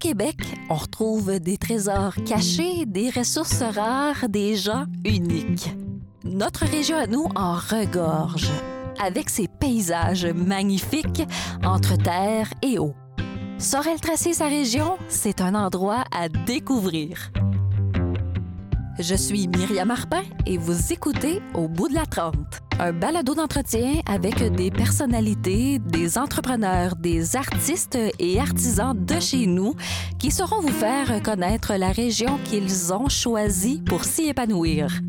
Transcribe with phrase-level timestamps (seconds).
[0.00, 0.38] Québec,
[0.70, 5.76] on retrouve des trésors cachés, des ressources rares, des gens uniques.
[6.24, 8.48] Notre région à nous en regorge,
[8.98, 11.22] avec ses paysages magnifiques
[11.62, 12.94] entre terre et eau.
[13.58, 17.30] Sorel-Tracy, sa région, c'est un endroit à découvrir.
[19.02, 24.02] Je suis Myriam Arpin et vous écoutez Au bout de la trente, un balado d'entretien
[24.04, 29.74] avec des personnalités, des entrepreneurs, des artistes et artisans de chez nous
[30.18, 35.00] qui sauront vous faire connaître la région qu'ils ont choisie pour s'y épanouir.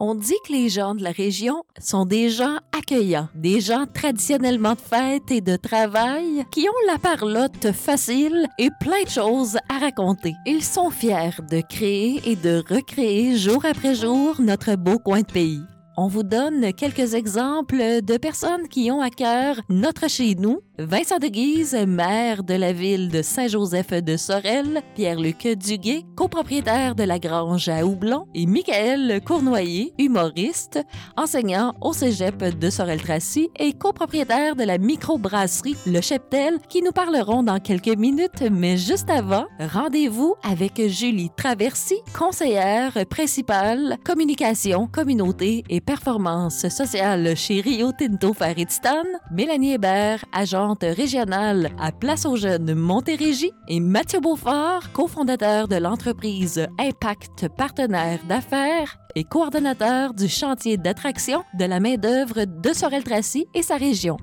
[0.00, 4.74] On dit que les gens de la région sont des gens accueillants, des gens traditionnellement
[4.74, 9.78] de fête et de travail qui ont la parlotte facile et plein de choses à
[9.80, 10.34] raconter.
[10.46, 15.32] Ils sont fiers de créer et de recréer jour après jour notre beau coin de
[15.32, 15.62] pays.
[16.00, 20.60] On vous donne quelques exemples de personnes qui ont à cœur notre chez nous.
[20.78, 27.02] Vincent de Guise, maire de la ville de Saint-Joseph de Sorel, Pierre-Luc Duguay, copropriétaire de
[27.02, 30.78] la grange à Houblon, et Michael Cournoyer, humoriste,
[31.16, 37.42] enseignant au cégep de Sorel-Tracy et copropriétaire de la microbrasserie Le Cheptel, qui nous parleront
[37.42, 45.80] dans quelques minutes, mais juste avant, rendez-vous avec Julie Traversy, conseillère principale communication, communauté et
[45.88, 53.52] performance sociale chez Rio Tinto Faridistan, Mélanie Hébert, agente régionale à Place aux Jeunes Montérégie,
[53.68, 61.64] et Mathieu Beaufort, cofondateur de l'entreprise Impact Partenaire d'affaires et coordonnateur du chantier d'attraction de
[61.64, 64.18] la main-d'œuvre de Sorel-Tracy et sa région.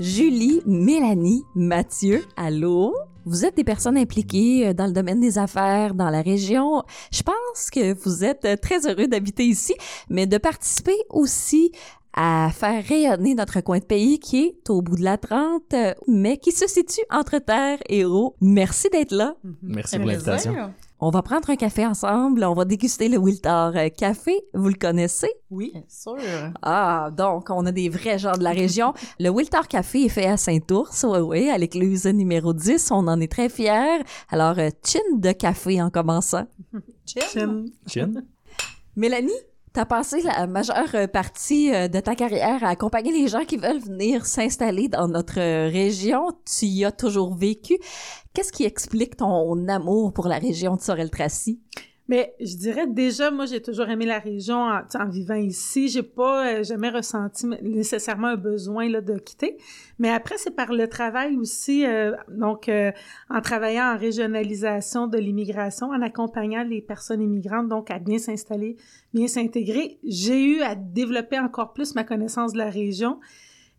[0.00, 2.92] Julie, Mélanie, Mathieu, allô?
[3.24, 6.82] Vous êtes des personnes impliquées euh, dans le domaine des affaires dans la région.
[7.12, 9.74] Je pense que vous êtes euh, très heureux d'habiter ici,
[10.08, 11.72] mais de participer aussi
[12.14, 15.94] à faire rayonner notre coin de pays qui est au bout de la 30, euh,
[16.06, 18.34] mais qui se situe entre terre et eau.
[18.40, 19.34] Merci d'être là.
[19.62, 20.72] Merci pour l'invitation.
[21.04, 24.40] On va prendre un café ensemble, on va déguster le Wiltar Café.
[24.54, 25.32] Vous le connaissez?
[25.50, 26.16] Oui, bien sûr.
[26.62, 28.94] Ah, donc on a des vrais gens de la région.
[29.18, 32.92] le Wiltar Café est fait à Saint-Ours, oui, oui, à l'écluse numéro 10.
[32.92, 34.04] On en est très fiers.
[34.30, 36.46] Alors, euh, chin de café en commençant.
[37.04, 37.64] Chin.
[37.88, 38.22] Chin.
[38.94, 39.32] Mélanie?
[39.72, 43.80] T'as passé la majeure partie euh, de ta carrière à accompagner les gens qui veulent
[43.80, 45.40] venir s'installer dans notre
[45.70, 46.26] région.
[46.44, 47.78] Tu y as toujours vécu.
[48.34, 51.62] Qu'est-ce qui explique ton amour pour la région de Sorel-Tracy?
[52.08, 55.88] Mais je dirais déjà, moi, j'ai toujours aimé la région en, en vivant ici.
[55.88, 59.56] J'ai pas euh, jamais ressenti nécessairement un besoin là, de quitter.
[59.98, 61.86] Mais après, c'est par le travail aussi.
[61.86, 62.90] euh, donc, euh,
[63.30, 68.76] en travaillant en régionalisation de l'immigration, en accompagnant les personnes immigrantes, donc à bien s'installer,
[69.14, 73.20] bien s'intégrer, j'ai eu à développer encore plus ma connaissance de la région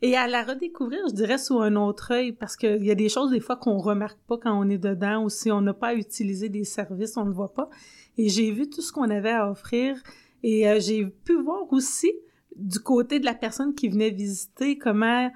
[0.01, 3.07] et à la redécouvrir, je dirais, sous un autre œil, parce qu'il y a des
[3.07, 5.95] choses des fois qu'on remarque pas quand on est dedans, ou si on n'a pas
[5.95, 7.69] utilisé des services, on ne voit pas.
[8.17, 9.95] Et j'ai vu tout ce qu'on avait à offrir,
[10.43, 12.11] et euh, j'ai pu voir aussi
[12.55, 15.31] du côté de la personne qui venait visiter comment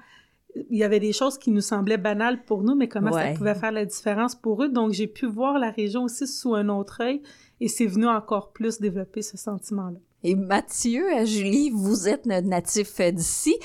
[0.70, 3.32] il y avait des choses qui nous semblaient banales pour nous, mais comment Ouais.
[3.32, 4.68] ça pouvait faire la différence pour eux.
[4.68, 7.22] Donc j'ai pu voir la région aussi sous un autre œil,
[7.60, 9.98] et c'est venu encore plus développer ce sentiment-là.
[10.24, 13.56] Et Mathieu, euh, Julie, vous êtes notre natif d'ici.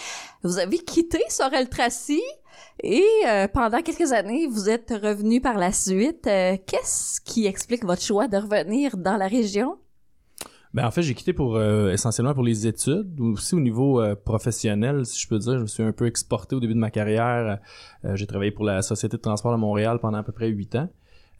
[0.43, 2.21] Vous avez quitté Sorel-Tracy
[2.81, 6.27] et euh, pendant quelques années, vous êtes revenu par la suite.
[6.27, 9.77] Euh, Qu'est-ce qui explique votre choix de revenir dans la région?
[10.73, 15.05] Ben, en fait, j'ai quitté pour euh, essentiellement pour les études, aussi au niveau professionnel,
[15.05, 15.57] si je peux dire.
[15.57, 17.59] Je me suis un peu exporté au début de ma carrière.
[18.15, 20.89] J'ai travaillé pour la Société de transport de Montréal pendant à peu près huit ans.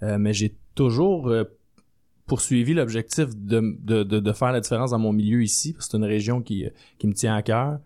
[0.02, 1.34] Mais j'ai toujours
[2.28, 6.42] poursuivi l'objectif de, de, de, faire la différence dans mon milieu ici, c'est une région
[6.42, 6.66] qui,
[7.00, 7.80] qui me tient à cœur.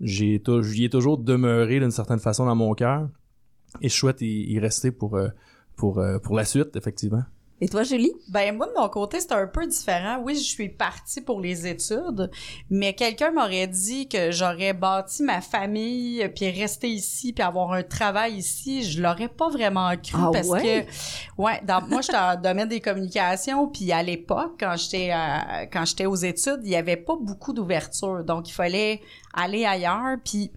[0.00, 3.08] J'y ai toujours demeuré d'une certaine façon dans mon cœur.
[3.80, 5.28] Et je souhaite y, y rester pour, euh,
[5.76, 7.22] pour, euh, pour la suite, effectivement.
[7.60, 8.12] Et toi, Julie?
[8.28, 10.20] Ben moi de mon côté, c'est un peu différent.
[10.22, 12.28] Oui, je suis partie pour les études,
[12.68, 17.84] mais quelqu'un m'aurait dit que j'aurais bâti ma famille puis rester ici puis avoir un
[17.84, 20.86] travail ici, je l'aurais pas vraiment cru Ah parce ouais?
[21.38, 25.66] que ouais, dans moi j'étais en domaine des communications puis à l'époque quand j'étais euh,
[25.72, 28.24] quand j'étais aux études, il y avait pas beaucoup d'ouverture.
[28.24, 29.00] Donc il fallait
[29.34, 30.50] aller ailleurs puis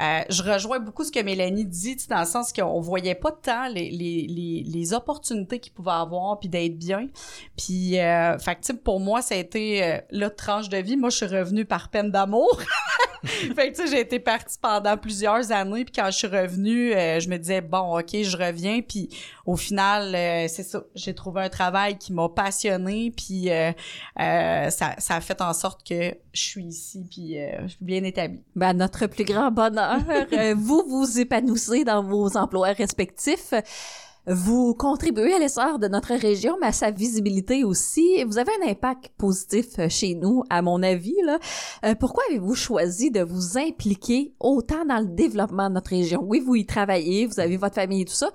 [0.00, 3.68] euh, je rejoins beaucoup ce que Mélanie dit, dans le sens qu'on voyait pas tant
[3.68, 7.08] les, les, les, les opportunités qu'il pouvait avoir puis d'être bien.
[7.56, 10.96] Puis, euh, fait pour moi, ça a été euh, la tranche de vie.
[10.96, 12.60] Moi, je suis revenue par peine d'amour.
[13.24, 16.94] fait que tu sais, j'ai été partie pendant plusieurs années, puis quand je suis revenue,
[16.94, 19.08] euh, je me disais bon, ok, je reviens, puis
[19.44, 23.72] au final, euh, c'est ça, j'ai trouvé un travail qui m'a passionnée, puis euh,
[24.16, 28.42] ça, ça a fait en sorte que je suis ici, puis je suis bien établie.
[28.56, 29.98] Ben, notre plus grand bonheur,
[30.56, 33.52] vous vous épanouissez dans vos emplois respectifs.
[34.30, 38.22] Vous contribuez à l'essor de notre région, mais à sa visibilité aussi.
[38.24, 41.16] Vous avez un impact positif euh, chez nous, à mon avis.
[41.24, 41.38] Là.
[41.86, 46.22] Euh, pourquoi avez-vous choisi de vous impliquer autant dans le développement de notre région?
[46.22, 48.30] Oui, vous y travaillez, vous avez votre famille et tout ça,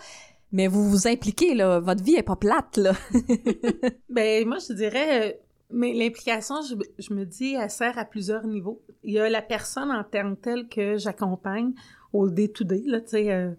[0.52, 1.80] mais vous vous impliquez, là.
[1.80, 2.94] Votre vie est pas plate, là.
[4.10, 5.43] ben, moi, je dirais...
[5.74, 8.82] Euh, mais l'implication, je, je, me dis, elle sert à plusieurs niveaux.
[9.04, 11.74] Il y a la personne en termes tels que j'accompagne
[12.12, 13.56] au day-to-day, là, tu sais,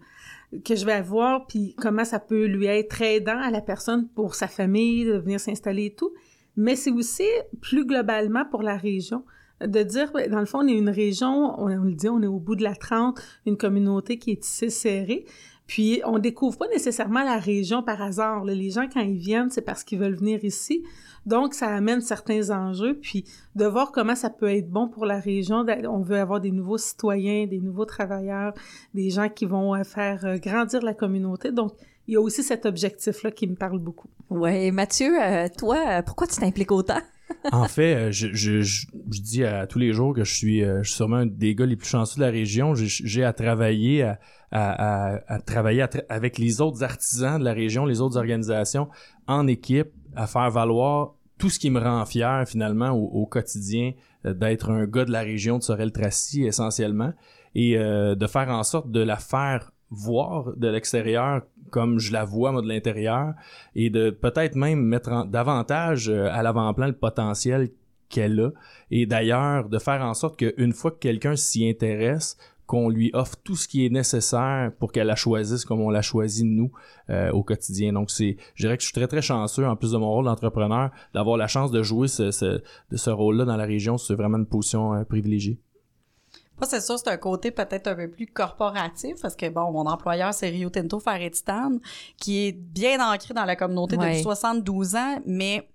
[0.65, 4.37] que je vais avoir, puis comment ça peut lui être aidant à la personne pour
[4.37, 6.13] sa famille, de venir s'installer et tout.
[6.57, 7.27] Mais c'est aussi
[7.61, 9.25] plus globalement pour la région
[9.61, 12.39] de dire, dans le fond, on est une région, on, le dit, on est au
[12.39, 15.25] bout de la trente, une communauté qui est tissée serrée.
[15.67, 18.45] Puis on découvre pas nécessairement la région par hasard.
[18.45, 20.85] Les gens, quand ils viennent, c'est parce qu'ils veulent venir ici.
[21.27, 23.25] Donc, ça amène certains enjeux, puis
[23.57, 25.65] de voir comment ça peut être bon pour la région.
[25.89, 28.53] On veut avoir des nouveaux citoyens, des nouveaux travailleurs,
[28.93, 31.51] des gens qui vont euh, faire euh, grandir la communauté.
[31.51, 31.73] Donc,
[32.07, 34.09] il y a aussi cet objectif-là qui me parle beaucoup.
[34.29, 37.01] Ouais, Mathieu, euh, toi, pourquoi tu t'impliques autant?
[37.53, 40.95] en fait, je, je, je, dis à tous les jours que je suis, je suis
[40.95, 42.75] sûrement un des gars les plus chanceux de la région.
[42.75, 44.19] J'ai à travailler, à,
[44.55, 48.89] à, à, travailler avec les autres artisans de la région, les autres organisations
[49.27, 53.93] en équipe, à faire valoir tout ce qui me rend fier finalement au, quotidien
[54.25, 57.13] euh, d'être un gars de la région de Sorel-Tracy essentiellement
[57.55, 62.25] et euh, de faire en sorte de la faire voir de l'extérieur comme je la
[62.25, 63.35] vois moi de l'intérieur
[63.75, 67.71] et de peut-être même mettre davantage euh, à l'avant-plan le potentiel
[68.09, 68.51] qu'elle a
[68.91, 73.37] et d'ailleurs de faire en sorte qu'une fois que quelqu'un s'y intéresse qu'on lui offre
[73.45, 76.71] tout ce qui est nécessaire pour qu'elle la choisisse comme on l'a choisi nous
[77.11, 77.93] euh, au quotidien.
[77.93, 80.25] Donc c'est, je dirais que je suis très très chanceux en plus de mon rôle
[80.25, 83.99] d'entrepreneur d'avoir la chance de jouer ce, ce de ce rôle-là dans la région.
[83.99, 85.59] C'est vraiment une position euh, privilégiée.
[86.59, 89.87] Moi, c'est sûr, c'est un côté peut-être un peu plus corporatif parce que, bon, mon
[89.87, 91.79] employeur, c'est Rio Tinto Ferretitan,
[92.17, 95.69] qui est bien ancré dans la communauté depuis 72 ans, mais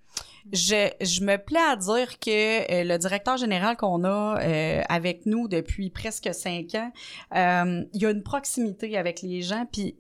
[0.52, 5.26] je, je me plais à dire que euh, le directeur général qu'on a euh, avec
[5.26, 6.92] nous depuis presque cinq ans,
[7.36, 9.96] euh, il y a une proximité avec les gens, puis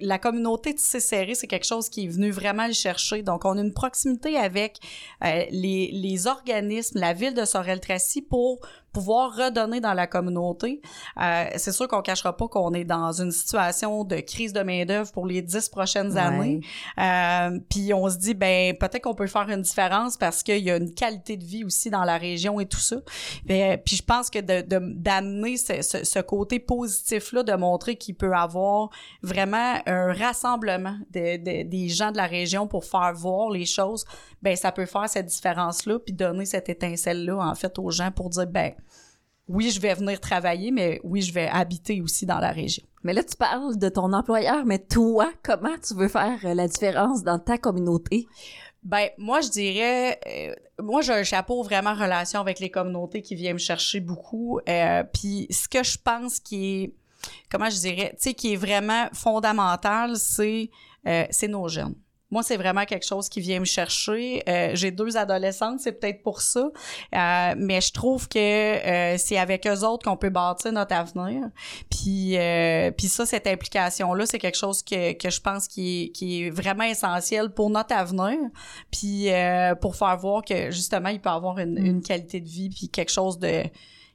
[0.00, 3.22] la communauté de serré, c'est quelque chose qui est venu vraiment le chercher.
[3.22, 4.78] Donc, on a une proximité avec
[5.22, 8.60] les, les organismes, la ville de Sorel-Tracy pour
[8.92, 10.80] pouvoir redonner dans la communauté.
[11.20, 14.84] Euh, c'est sûr qu'on cachera pas qu'on est dans une situation de crise de main
[14.84, 16.60] d'œuvre pour les dix prochaines années.
[16.98, 20.70] Euh, puis on se dit ben peut-être qu'on peut faire une différence parce qu'il y
[20.70, 22.96] a une qualité de vie aussi dans la région et tout ça.
[23.44, 27.96] Ben, puis je pense que de d'amener ce, ce, ce, côté positif là, de montrer
[27.96, 28.90] qu'il peut avoir
[29.22, 34.04] vraiment un rassemblement de, de, des gens de la région pour faire voir les choses.
[34.42, 37.90] Ben ça peut faire cette différence là puis donner cette étincelle là en fait aux
[37.90, 38.72] gens pour dire ben
[39.50, 42.84] oui, je vais venir travailler, mais oui, je vais habiter aussi dans la région.
[43.02, 46.68] Mais là, tu parles de ton employeur, mais toi, comment tu veux faire euh, la
[46.68, 48.28] différence dans ta communauté?
[48.84, 53.34] Ben, moi, je dirais, euh, moi, j'ai un chapeau vraiment relation avec les communautés qui
[53.34, 54.60] viennent me chercher beaucoup.
[54.68, 56.94] Euh, Puis, ce que je pense qui est,
[57.50, 60.70] comment je dirais, tu sais, qui est vraiment fondamental, c'est,
[61.08, 61.96] euh, c'est nos jeunes.
[62.30, 64.42] Moi, c'est vraiment quelque chose qui vient me chercher.
[64.48, 66.70] Euh, j'ai deux adolescentes, c'est peut-être pour ça.
[67.14, 71.48] Euh, mais je trouve que euh, c'est avec eux autres qu'on peut bâtir notre avenir.
[71.90, 72.36] Puis,
[72.96, 76.50] puis ça, cette implication-là, c'est quelque chose que, que je pense qui est, qui est
[76.50, 78.38] vraiment essentiel pour notre avenir.
[78.90, 79.28] Puis
[79.80, 83.12] pour faire voir que justement, il peut avoir une, une qualité de vie, puis quelque
[83.12, 83.64] chose de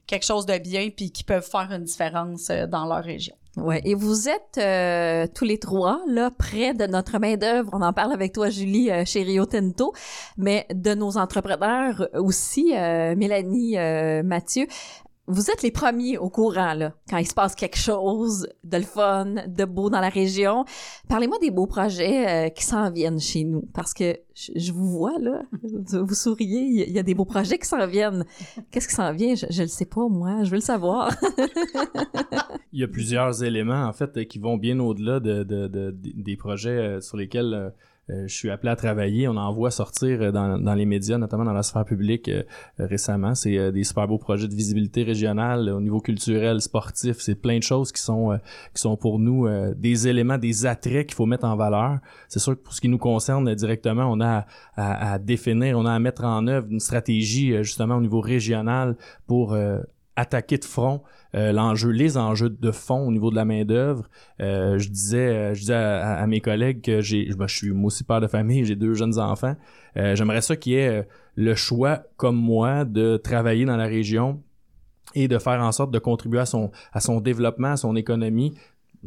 [0.06, 3.34] quelque chose de bien, puis qui peuvent faire une différence dans leur région.
[3.56, 7.70] Ouais, et vous êtes euh, tous les trois là près de notre main d'œuvre.
[7.72, 9.94] On en parle avec toi, Julie, euh, chez Rio Tinto,
[10.36, 13.76] mais de nos entrepreneurs aussi, euh, Mélanie,
[14.24, 14.66] Mathieu
[15.28, 18.84] vous êtes les premiers au courant, là, quand il se passe quelque chose de le
[18.84, 20.64] fun, de beau dans la région.
[21.08, 25.18] Parlez-moi des beaux projets euh, qui s'en viennent chez nous, parce que je, vous vois,
[25.18, 28.24] là, vous souriez, il y a des beaux projets qui s'en viennent.
[28.70, 29.34] Qu'est-ce qui s'en vient?
[29.34, 31.10] Je, je le sais pas, moi, je veux le savoir.
[32.72, 36.36] il y a plusieurs éléments, en fait, qui vont bien au-delà de, de, de, des
[36.36, 37.70] projets euh, sur lesquels euh,
[38.08, 39.26] je suis appelé à travailler.
[39.26, 42.42] On en voit sortir euh, dans, dans, les médias, notamment dans la sphère publique euh,
[42.78, 43.34] récemment.
[43.34, 47.16] C'est des super beaux projets de visibilité régionale au niveau culturel, sportif.
[47.18, 48.38] C'est plein de choses qui sont
[48.74, 51.98] qui sont pour nous des éléments, des attraits qu'il faut mettre en valeur.
[52.28, 54.46] C'est sûr que pour ce qui nous concerne directement, on a
[54.76, 58.96] à, définir, on a à mettre en œuvre une stratégie justement au niveau régional
[59.26, 59.56] pour
[60.16, 61.02] attaquer de front
[61.36, 64.08] euh, l'enjeu, les enjeux de fond au niveau de la main d'œuvre.
[64.40, 68.04] Euh, je disais, je disais à, mes collègues que j'ai, ben, je suis moi aussi
[68.04, 69.56] père de famille, j'ai deux jeunes enfants.
[69.94, 74.42] j'aimerais ça qu'il y ait le choix, comme moi, de travailler dans la région
[75.14, 78.54] et de faire en sorte de contribuer à son à son développement, à son économie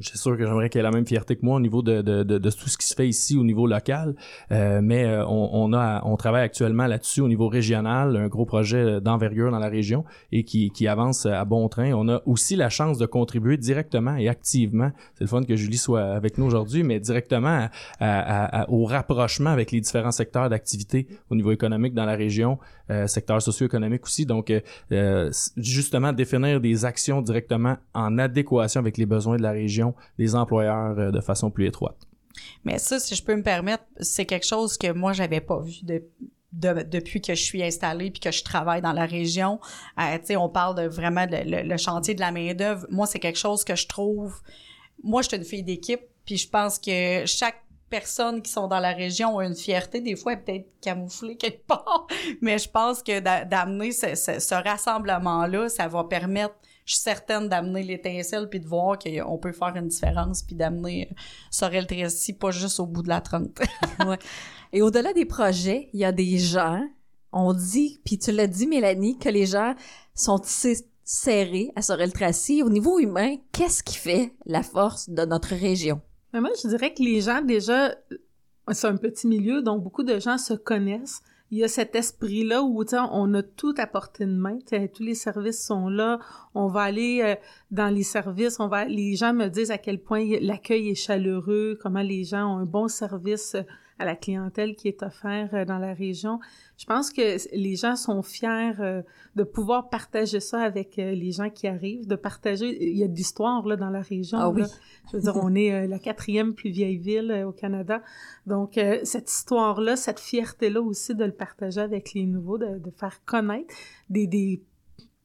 [0.01, 2.23] c'est sûr que j'aimerais qu'elle ait la même fierté que moi au niveau de, de,
[2.23, 4.15] de, de tout ce qui se fait ici au niveau local.
[4.51, 8.45] Euh, mais euh, on, on, a, on travaille actuellement là-dessus au niveau régional, un gros
[8.45, 11.91] projet d'envergure dans la région et qui, qui avance à bon train.
[11.93, 14.91] On a aussi la chance de contribuer directement et activement.
[15.15, 17.67] C'est le fun que Julie soit avec nous aujourd'hui, mais directement
[17.99, 22.57] à, à, au rapprochement avec les différents secteurs d'activité au niveau économique dans la région,
[22.89, 24.25] euh, secteur socio-économique aussi.
[24.25, 29.51] Donc, euh, euh, justement, définir des actions directement en adéquation avec les besoins de la
[29.51, 31.98] région, des employeurs de façon plus étroite.
[32.63, 35.79] Mais ça, si je peux me permettre, c'est quelque chose que moi, j'avais pas vu
[35.84, 36.03] de,
[36.51, 39.60] depuis que je suis installée puis que je travaille dans la région.
[40.00, 42.86] Euh, on parle de vraiment le, chantier de la main-d'œuvre.
[42.89, 44.41] Moi, c'est quelque chose que je trouve.
[45.03, 48.79] Moi, je suis une fille d'équipe, puis je pense que chaque personnes qui sont dans
[48.79, 52.05] la région ont une fierté, des fois peut-être camouflée quelque part,
[52.41, 56.53] mais je pense que d'amener ce, rassemblement-là, ça va permettre,
[56.89, 61.08] je suis certaine, d'amener l'étincelle puis de voir qu'on peut faire une différence puis d'amener
[61.51, 63.60] Sorel Tracy pas juste au bout de la trente.
[64.08, 64.17] ouais.
[64.74, 66.84] Et au-delà des projets, il y a des gens,
[67.31, 69.75] on dit, puis tu l'as dit Mélanie, que les gens
[70.15, 70.41] sont
[71.03, 72.63] serrés à Sorel Tracy.
[72.63, 76.01] Au niveau humain, qu'est-ce qui fait la force de notre région?
[76.34, 77.93] Mais moi, je dirais que les gens, déjà,
[78.72, 81.22] c'est un petit milieu, donc beaucoup de gens se connaissent.
[81.51, 84.59] Il y a cet esprit-là où on a tout à portée de main.
[84.93, 86.19] Tous les services sont là.
[86.53, 87.35] On va aller euh,
[87.71, 88.59] dans les services.
[88.59, 88.85] On va.
[88.85, 92.65] Les gens me disent à quel point l'accueil est chaleureux, comment les gens ont un
[92.65, 93.55] bon service
[93.99, 96.39] à la clientèle qui est offert euh, dans la région
[96.77, 99.01] je pense que les gens sont fiers euh,
[99.35, 102.67] de pouvoir partager ça avec euh, les gens qui arrivent, de partager.
[102.81, 104.37] Il y a de l'histoire là dans la région.
[104.39, 104.63] Ah oui.
[105.11, 108.01] Je veux dire, on est la quatrième plus vieille ville au Canada.
[108.47, 113.25] Donc cette histoire-là, cette fierté-là aussi de le partager avec les nouveaux, de, de faire
[113.25, 113.73] connaître
[114.09, 114.61] des, des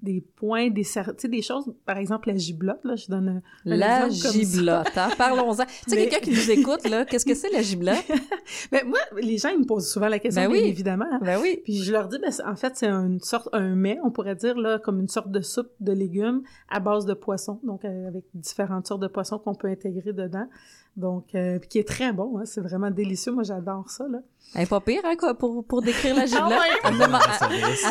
[0.02, 0.84] des points, des,
[1.24, 5.08] des choses, par exemple la giblotte, là, je donne un, La giblotte, hein?
[5.16, 5.64] parlons-en.
[5.64, 8.04] Tu sais, quelqu'un qui nous écoute, là, qu'est-ce que c'est la giblotte?
[8.72, 10.60] ben, moi, les gens, ils me posent souvent la question, ben oui.
[10.60, 11.18] bien évidemment.
[11.22, 11.60] Ben oui.
[11.64, 14.58] Puis je leur dis, ben, en fait, c'est une sorte, un mets, on pourrait dire,
[14.58, 18.24] là, comme une sorte de soupe de légumes à base de poissons, donc euh, avec
[18.34, 20.48] différentes sortes de poissons qu'on peut intégrer dedans.
[20.96, 23.32] Donc, euh, qui est très bon, hein, c'est vraiment délicieux.
[23.32, 24.18] Moi, j'adore ça, là.
[24.54, 26.52] Elle pas pire, hein, quoi, pour, pour décrire la giblotte.
[26.84, 26.90] Ah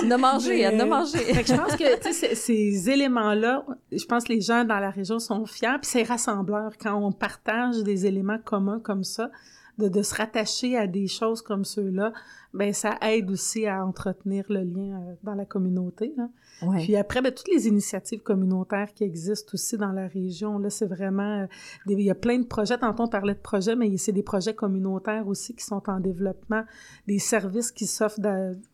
[0.02, 1.18] elle a mangé, elle a mangé.
[1.18, 4.80] Fait que je pense que, tu sais, ces éléments-là, je pense que les gens dans
[4.80, 9.30] la région sont fiers, puis c'est rassembleur quand on partage des éléments communs comme ça,
[9.78, 12.14] de, de se rattacher à des choses comme ceux-là,
[12.54, 16.14] ben ça aide aussi à entretenir le lien euh, dans la communauté.
[16.16, 16.30] Là.
[16.80, 20.86] Puis après, ben, toutes les initiatives communautaires qui existent aussi dans la région, là, c'est
[20.86, 21.42] vraiment...
[21.42, 21.48] Euh,
[21.88, 24.54] il y a plein de projets, tantôt on parlait de projets, mais c'est des projets
[24.54, 26.64] communautaires aussi qui sont en développement,
[27.08, 28.20] des services qui s'offrent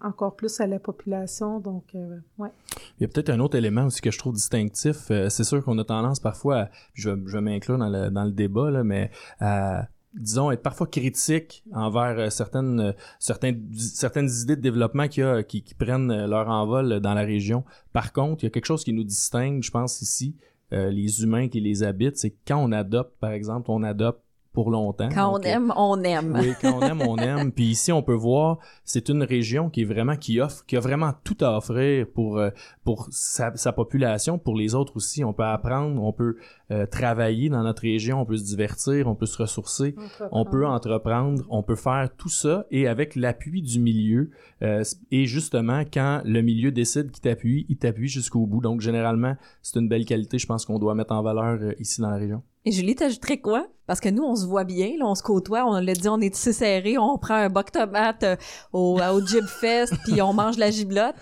[0.01, 2.51] encore plus à la population, donc, euh, ouais.
[2.99, 5.11] Il y a peut-être un autre élément aussi que je trouve distinctif.
[5.29, 8.23] c'est sûr qu'on a tendance parfois, à, je vais, je vais m'inclure dans le, dans
[8.23, 14.29] le débat, là, mais à disons, être parfois critique envers euh, certaines, euh, certaines, certaines
[14.29, 17.63] idées de développement qui, a, qui, qui, prennent euh, leur envol dans la région.
[17.93, 20.35] Par contre, il y a quelque chose qui nous distingue, je pense, ici,
[20.71, 24.21] les humains qui les habitent, c'est quand on adopte, par exemple, on adopte
[24.53, 25.09] pour longtemps.
[25.09, 26.37] Quand on aime, on aime.
[26.39, 27.51] Oui, quand on aime, on aime.
[27.51, 30.79] Puis ici, on peut voir, c'est une région qui est vraiment qui offre, qui a
[30.79, 32.39] vraiment tout à offrir pour
[32.83, 35.23] pour sa, sa population, pour les autres aussi.
[35.23, 36.37] On peut apprendre, on peut
[36.71, 39.95] euh, travailler dans notre région, on peut se divertir, on peut se ressourcer,
[40.31, 44.29] on peut entreprendre, on peut faire tout ça et avec l'appui du milieu.
[44.61, 48.61] Euh, et justement, quand le milieu décide qu'il t'appuie, il t'appuie jusqu'au bout.
[48.61, 52.01] Donc généralement, c'est une belle qualité, je pense qu'on doit mettre en valeur euh, ici
[52.01, 52.43] dans la région.
[52.65, 53.65] Et Julie, t'ajouterais quoi?
[53.87, 56.19] Parce que nous, on se voit bien, là, on se côtoie, on l'a dit, on
[56.19, 58.25] est tissé serré, on prend un boc tomate
[58.73, 61.15] au, au Jib Fest, puis on mange la giblotte.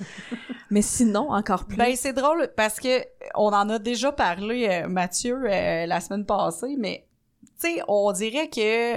[0.70, 1.78] Mais sinon, encore plus.
[1.78, 3.00] Ben, c'est drôle parce que
[3.36, 7.08] on en a déjà parlé, euh, Mathieu, euh, la semaine passée, mais
[7.60, 8.96] tu sais, on dirait que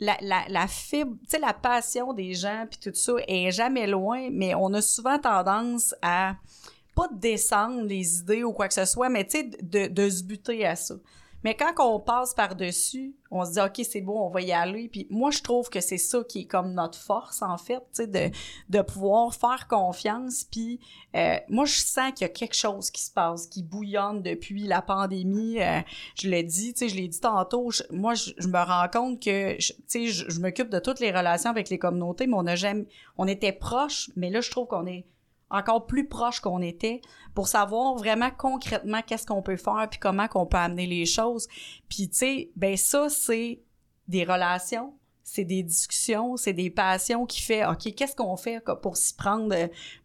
[0.00, 3.86] la, la, la fibre, tu sais, la passion des gens puis tout ça est jamais
[3.86, 6.36] loin, mais on a souvent tendance à
[6.94, 10.22] pas descendre les idées ou quoi que ce soit, mais tu sais, de, de se
[10.22, 10.94] buter à ça.
[11.44, 14.88] Mais quand on passe par-dessus, on se dit, OK, c'est bon, on va y aller.
[14.88, 18.30] Puis moi, je trouve que c'est ça qui est comme notre force, en fait, de,
[18.68, 20.44] de pouvoir faire confiance.
[20.44, 20.80] Puis
[21.14, 24.66] euh, moi, je sens qu'il y a quelque chose qui se passe, qui bouillonne depuis
[24.66, 25.60] la pandémie.
[25.60, 25.80] Euh,
[26.16, 27.70] je l'ai dit, tu sais, je l'ai dit tantôt.
[27.90, 31.70] moi, je, me rends compte que, sais, je, je m'occupe de toutes les relations avec
[31.70, 32.86] les communautés, mais on a jamais...
[33.16, 35.06] On était proches, mais là, je trouve qu'on est
[35.50, 37.00] encore plus proche qu'on était
[37.34, 41.48] pour savoir vraiment concrètement qu'est-ce qu'on peut faire puis comment qu'on peut amener les choses.
[41.88, 43.62] Puis tu sais, ben ça c'est
[44.08, 48.96] des relations, c'est des discussions, c'est des passions qui fait OK, qu'est-ce qu'on fait pour
[48.96, 49.54] s'y prendre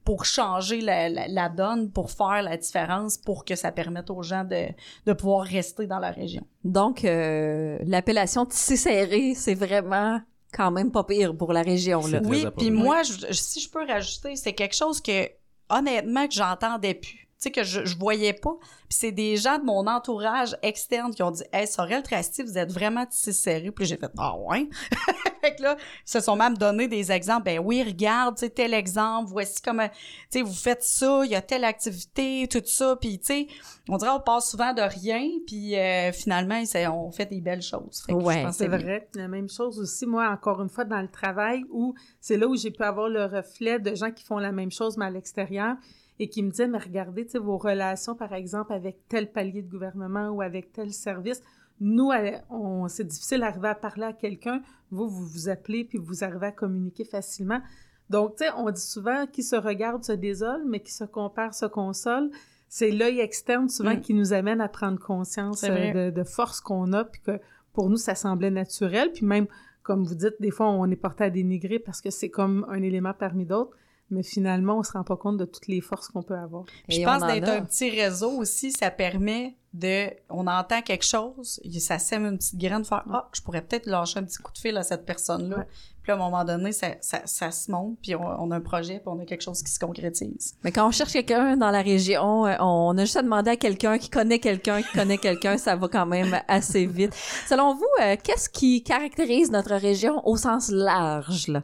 [0.04, 4.44] pour changer la, la, donne, pour faire la différence pour que ça permette aux gens
[4.44, 4.68] de,
[5.06, 6.46] de pouvoir rester dans la région?
[6.66, 10.20] Donc euh, l'appellation tissé serré, c'est vraiment
[10.54, 12.06] quand même pas pire pour la région.
[12.08, 12.22] Là.
[12.24, 15.30] Oui, puis moi, si je peux rajouter, c'est quelque chose que,
[15.70, 17.23] honnêtement, que j'entendais plus.
[17.44, 18.56] Sais, que je, je voyais pas.
[18.88, 22.58] Puis c'est des gens de mon entourage externe qui ont dit «Hey, Sorel Trasti, vous
[22.58, 24.70] êtes vraiment tissé serré.» Puis j'ai fait «Ah ouais?»
[25.44, 27.44] Fait que là, ils se sont même donné des exemples.
[27.44, 29.96] Ben oui, regarde, tu sais, tel exemple, voici comment, tu
[30.30, 32.96] sais, vous faites ça, il y a telle activité, tout ça.
[32.96, 33.48] Puis, tu sais,
[33.90, 38.06] on dirait on passe souvent de rien, puis euh, finalement, on fait des belles choses.
[38.08, 39.10] Ouais, c'est vrai.
[39.16, 42.56] La même chose aussi, moi, encore une fois, dans le travail, où c'est là où
[42.56, 45.76] j'ai pu avoir le reflet de gens qui font la même chose, mais à l'extérieur
[46.20, 50.30] et qui me disaient, mais regardez, vos relations, par exemple, avec tel palier de gouvernement
[50.30, 51.42] ou avec tel service,
[51.80, 52.12] nous,
[52.50, 54.62] on, c'est difficile d'arriver à parler à quelqu'un.
[54.92, 57.62] Vous, vous vous appelez puis vous arrivez à communiquer facilement.
[58.10, 61.54] Donc, tu sais, on dit souvent qui se regarde se désole, mais qui se compare
[61.54, 62.30] se console.
[62.70, 64.02] C'est l'œil externe souvent mm.
[64.02, 67.40] qui nous amène à prendre conscience euh, de, de, force qu'on a, puis que
[67.74, 69.12] pour nous, ça semblait naturel.
[69.12, 69.48] Puis même,
[69.82, 72.82] comme vous dites, des fois, on est porté à dénigrer parce que c'est comme un
[72.82, 73.76] élément parmi d'autres
[74.10, 76.66] mais finalement, on se rend pas compte de toutes les forces qu'on peut avoir.
[76.88, 81.98] je pense d'être un petit réseau aussi, ça permet de, on entend quelque chose, ça
[81.98, 84.78] sème une petite graine, faire, ah, je pourrais peut-être lâcher un petit coup de fil
[84.78, 85.66] à cette personne-là.
[86.04, 88.96] Puis à un moment donné, ça, ça, ça se monte, puis on, a un projet,
[88.96, 90.54] puis on a quelque chose qui se concrétise.
[90.64, 93.56] Mais quand on cherche quelqu'un dans la région, euh, on a juste à demander à
[93.56, 97.16] quelqu'un qui connaît quelqu'un, qui connaît quelqu'un, ça va quand même assez vite.
[97.48, 101.64] Selon vous, euh, qu'est-ce qui caractérise notre région au sens large, là?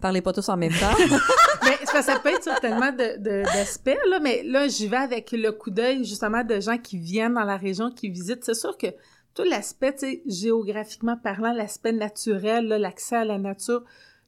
[0.00, 0.96] Parlez pas tous en même temps.
[1.64, 5.70] mais ça, peut être sur tellement d'aspects, là, mais là, j'y vais avec le coup
[5.70, 8.44] d'œil, justement, de gens qui viennent dans la région, qui visitent.
[8.44, 8.86] C'est sûr que
[9.34, 13.82] tout l'aspect, géographiquement parlant, l'aspect naturel, l'accès à la nature,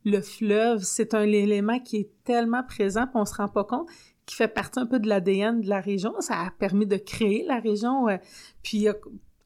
[0.04, 3.88] le fleuve, c'est un élément qui est tellement présent qu'on se rend pas compte
[4.30, 6.14] qui fait partie un peu de l'ADN de la région.
[6.20, 8.08] Ça a permis de créer la région.
[8.08, 8.16] Euh,
[8.62, 8.86] puis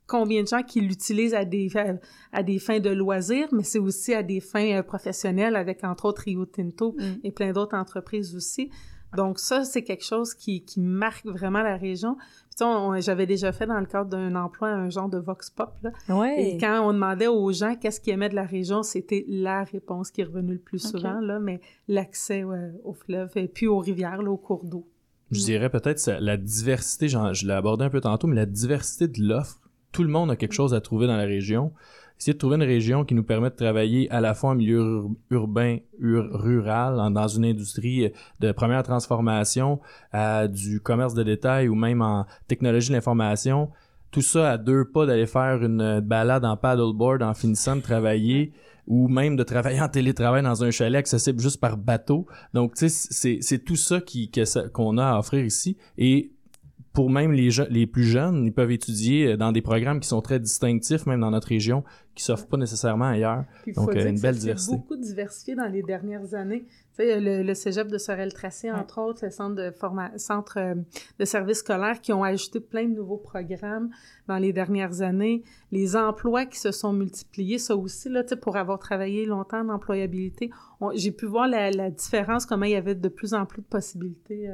[0.06, 1.70] combien de gens qui l'utilisent à des
[2.32, 6.06] à des fins de loisirs, mais c'est aussi à des fins euh, professionnelles avec entre
[6.06, 7.02] autres Rio Tinto mm.
[7.24, 8.70] et plein d'autres entreprises aussi.
[9.16, 12.16] Donc ça, c'est quelque chose qui, qui marque vraiment la région.
[12.98, 15.72] J'avais déjà fait dans le cadre d'un emploi un genre de vox pop.
[15.82, 15.92] Là.
[16.36, 20.10] Et quand on demandait aux gens qu'est-ce qu'ils aimaient de la région, c'était la réponse
[20.10, 22.44] qui est revenue le plus souvent, là, mais l'accès
[22.82, 24.88] au fleuve et puis aux rivières, là, aux cours d'eau.
[25.30, 29.22] Je dirais peut-être la diversité, je l'ai abordé un peu tantôt, mais la diversité de
[29.22, 29.60] l'offre
[29.94, 31.72] tout le monde a quelque chose à trouver dans la région.
[32.18, 35.04] Essayer de trouver une région qui nous permet de travailler à la fois en milieu
[35.30, 39.80] urbain, rural, dans une industrie de première transformation,
[40.50, 43.70] du commerce de détail ou même en technologie de l'information.
[44.10, 48.52] Tout ça à deux pas d'aller faire une balade en paddleboard en finissant de travailler
[48.86, 52.26] ou même de travailler en télétravail dans un chalet accessible juste par bateau.
[52.52, 54.00] Donc, tu sais, c'est tout ça
[54.72, 55.76] qu'on a à offrir ici.
[56.94, 60.22] Pour même les, les plus jeunes, ils peuvent étudier euh, dans des programmes qui sont
[60.22, 61.82] très distinctifs, même dans notre région,
[62.14, 63.44] qui s'offrent pas nécessairement ailleurs.
[63.74, 64.76] Donc, euh, une belle diversité.
[64.76, 66.64] beaucoup diversifié dans les dernières années.
[66.96, 70.76] Tu sais, le, le cégep de Sorel-Tracé, entre autres, le centre de forma centre euh,
[71.18, 73.90] de services scolaires qui ont ajouté plein de nouveaux programmes
[74.28, 75.42] dans les dernières années.
[75.72, 79.58] Les emplois qui se sont multipliés, ça aussi, là, tu sais, pour avoir travaillé longtemps
[79.58, 80.52] en employabilité,
[80.94, 83.66] j'ai pu voir la, la, différence, comment il y avait de plus en plus de
[83.66, 84.48] possibilités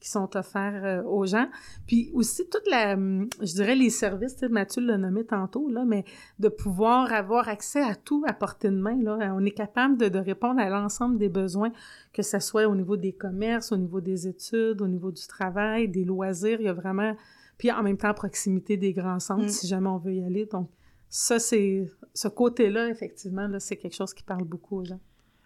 [0.00, 1.46] qui sont offerts euh, aux gens.
[1.86, 6.04] Puis aussi toute la, hum, je dirais les services, Mathieu l'a nommé tantôt, là, mais
[6.38, 9.00] de pouvoir avoir accès à tout à portée de main.
[9.02, 9.34] Là.
[9.36, 11.70] On est capable de, de répondre à l'ensemble des besoins,
[12.12, 15.88] que ce soit au niveau des commerces, au niveau des études, au niveau du travail,
[15.88, 16.60] des loisirs.
[16.60, 17.14] Il y a vraiment...
[17.58, 19.50] Puis en même temps, proximité des grands centres, mm.
[19.50, 20.46] si jamais on veut y aller.
[20.46, 20.70] Donc
[21.10, 21.86] ça, c'est...
[22.14, 25.00] Ce côté-là, effectivement, là, c'est quelque chose qui parle beaucoup aux gens.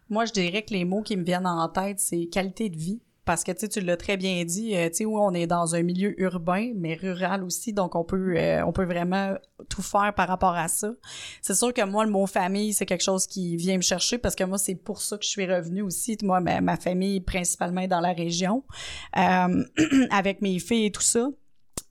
[0.08, 3.00] Moi, je dirais que les mots qui me viennent en tête, c'est qualité de vie
[3.24, 5.82] parce que tu l'as très bien dit, euh, tu sais où on est dans un
[5.82, 9.34] milieu urbain mais rural aussi, donc on peut euh, on peut vraiment
[9.68, 10.92] tout faire par rapport à ça.
[11.42, 14.34] C'est sûr que moi le mot famille c'est quelque chose qui vient me chercher parce
[14.34, 16.16] que moi c'est pour ça que je suis revenue aussi.
[16.22, 18.64] Moi ma, ma famille principalement dans la région
[19.16, 19.64] euh,
[20.10, 21.28] avec mes filles et tout ça.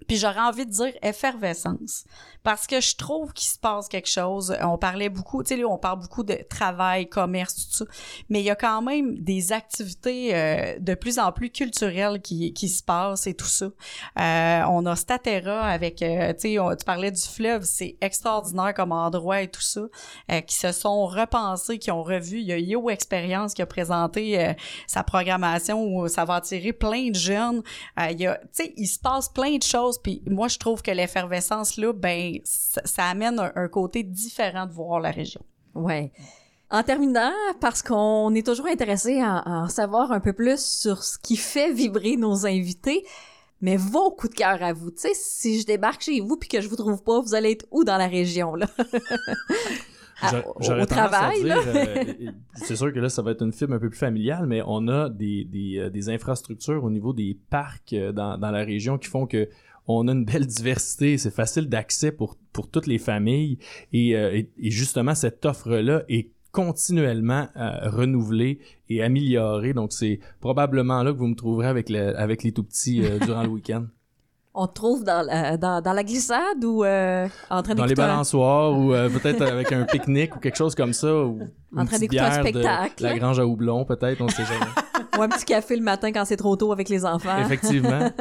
[0.08, 2.06] Puis j'aurais envie de dire effervescence
[2.44, 4.56] parce que je trouve qu'il se passe quelque chose.
[4.62, 7.86] On parlait beaucoup, tu sais, on parle beaucoup de travail, commerce, tout ça,
[8.30, 12.54] mais il y a quand même des activités euh, de plus en plus culturelles qui,
[12.54, 13.66] qui se passent et tout ça.
[14.20, 18.92] Euh, on a Statera avec, euh, tu sais, tu parlais du fleuve, c'est extraordinaire comme
[18.92, 19.82] endroit et tout ça,
[20.32, 22.40] euh, qui se sont repensés, qui ont revu.
[22.40, 24.54] Il y a Yo Experience qui a présenté euh,
[24.88, 27.62] sa programmation où ça va attirer plein de jeunes.
[28.10, 29.93] il y a, tu sais, il se passe plein de choses.
[29.98, 35.00] Puis moi, je trouve que l'effervescence là, ben ça, amène un, côté différent de voir
[35.00, 35.42] la région.
[35.76, 36.12] Ouais.
[36.70, 41.18] En terminant, parce qu'on est toujours intéressé à, en savoir un peu plus sur ce
[41.20, 43.06] qui fait vibrer nos invités,
[43.62, 46.50] mais vos coups de cœur à vous, tu sais, si je débarque chez vous puis
[46.50, 48.68] que je vous trouve pas, vous allez être où dans la région là?
[50.82, 51.52] Au travail.
[51.52, 54.62] Euh, c'est sûr que là, ça va être une fibre un peu plus familiale, mais
[54.66, 58.64] on a des, des, euh, des infrastructures au niveau des parcs euh, dans, dans la
[58.64, 59.50] région qui font que
[59.88, 63.58] on a une belle diversité, c'est facile d'accès pour, pour toutes les familles
[63.92, 69.74] et, euh, et, justement cette offre-là est continuellement euh, renouvelée et améliorée.
[69.74, 73.20] Donc c'est probablement là que vous me trouverez avec, le, avec les tout petits euh,
[73.26, 73.86] durant le week-end.
[74.56, 78.78] On te trouve dans la, dans, dans la glissade ou en train Dans les balançoires
[78.78, 81.12] ou peut-être avec un pique-nique ou quelque chose comme ça.
[81.12, 81.40] Ou
[81.76, 83.02] en train d'écouter un spectacle.
[83.02, 84.72] la grange à houblon peut-être, on ne sait jamais.
[85.18, 87.40] ou un petit café le matin quand c'est trop tôt avec les enfants.
[87.40, 88.12] Effectivement.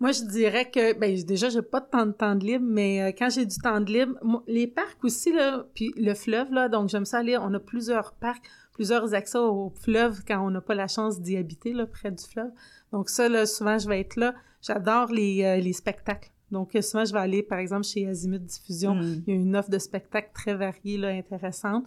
[0.00, 3.12] Moi, je dirais que, ben, déjà, j'ai pas tant de temps de libre, mais euh,
[3.16, 4.14] quand j'ai du temps de libre,
[4.46, 8.12] les parcs aussi, là, puis le fleuve, là, donc j'aime ça aller, on a plusieurs
[8.14, 12.10] parcs, plusieurs accès au fleuve quand on n'a pas la chance d'y habiter, là, près
[12.10, 12.50] du fleuve.
[12.92, 14.34] Donc ça, là, souvent, je vais être là.
[14.62, 16.30] J'adore les, euh, les spectacles.
[16.50, 18.94] Donc, souvent, je vais aller, par exemple, chez Azimut Diffusion.
[18.94, 19.22] Mm.
[19.26, 21.84] Il y a une offre de spectacles très variée, là, intéressante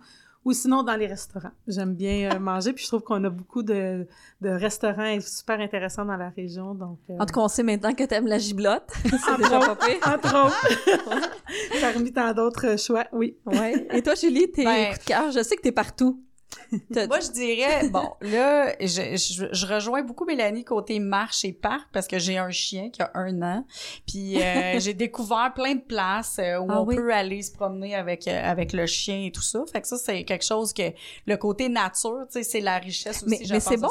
[0.47, 1.51] ou sinon dans les restaurants.
[1.67, 4.07] J'aime bien euh, manger, puis je trouve qu'on a beaucoup de,
[4.39, 6.73] de, restaurants super intéressants dans la région.
[6.73, 8.89] Donc, euh, En tout cas, on sait maintenant que tu aimes la giblotte.
[9.03, 9.97] C'est déjà pas pire.
[10.05, 11.29] Entre autres.
[11.81, 13.35] Parmi tant d'autres choix, oui.
[13.45, 13.87] Ouais.
[13.91, 16.23] Et toi, Julie, tes ben, coups de cœur, je sais que tu es partout.
[17.07, 22.07] Moi, je dirais, bon, là, je, je, rejoins beaucoup Mélanie côté marche et parc parce
[22.07, 23.65] que j'ai un chien qui a un an.
[24.05, 27.95] Puis euh, j'ai découvert plein de places euh, où ah on peut aller se promener
[27.95, 29.63] avec euh, avec le chien et tout ça.
[29.71, 30.91] Fait que ça, c'est quelque chose que
[31.25, 33.89] le côté nature, tu sais, c'est la richesse aussi, mais, je mais c'est bon.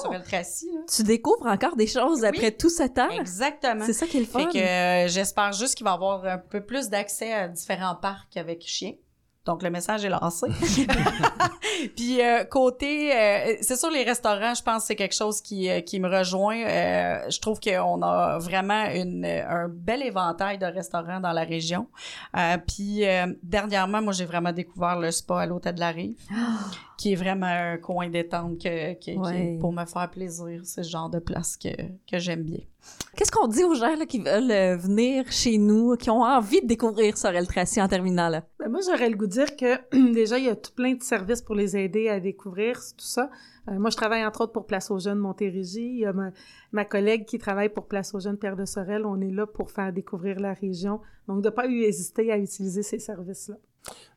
[0.95, 3.11] Tu découvres encore des choses après tout ce temps.
[3.11, 3.85] Exactement.
[3.85, 4.51] C'est ça qui est le fun.
[4.51, 8.37] Fait que j'espère juste qu'il va y avoir un peu plus d'accès à différents parcs
[8.37, 8.93] avec chien.
[9.47, 10.49] Donc, le message est lancé.
[11.97, 13.13] Puis, euh, côté...
[13.15, 16.09] Euh, c'est sûr, les restaurants, je pense que c'est quelque chose qui, euh, qui me
[16.09, 16.57] rejoint.
[17.29, 21.87] je trouve qu'on a vraiment une, un bel éventail de restaurants dans la région.
[22.67, 23.05] puis,
[23.43, 26.19] dernièrement, moi, j'ai vraiment découvert le spa à l'Hôtel de la Rive,
[26.97, 30.61] qui est vraiment un coin détente que, pour me faire plaisir.
[30.65, 31.69] C'est le genre de place que,
[32.11, 32.61] que j'aime bien.
[33.17, 36.61] Qu'est-ce qu'on dit aux gens là, qui veulent euh, venir chez nous, qui ont envie
[36.61, 38.45] de découvrir Sorel Tracy en terminant là?
[38.59, 41.03] Ben moi, j'aurais le goût de dire que déjà, il y a tout plein de
[41.03, 43.31] services pour les aider à découvrir tout ça.
[43.69, 45.89] Euh, moi, je travaille entre autres pour Place aux Jeunes Montérégie.
[45.89, 46.15] Il y a
[46.73, 49.05] ma, collègue qui travaille pour Place aux Jeunes Père de Sorel.
[49.05, 51.01] On est là pour faire découvrir la région.
[51.27, 53.57] Donc, de ne pas hésiter à utiliser ces services-là.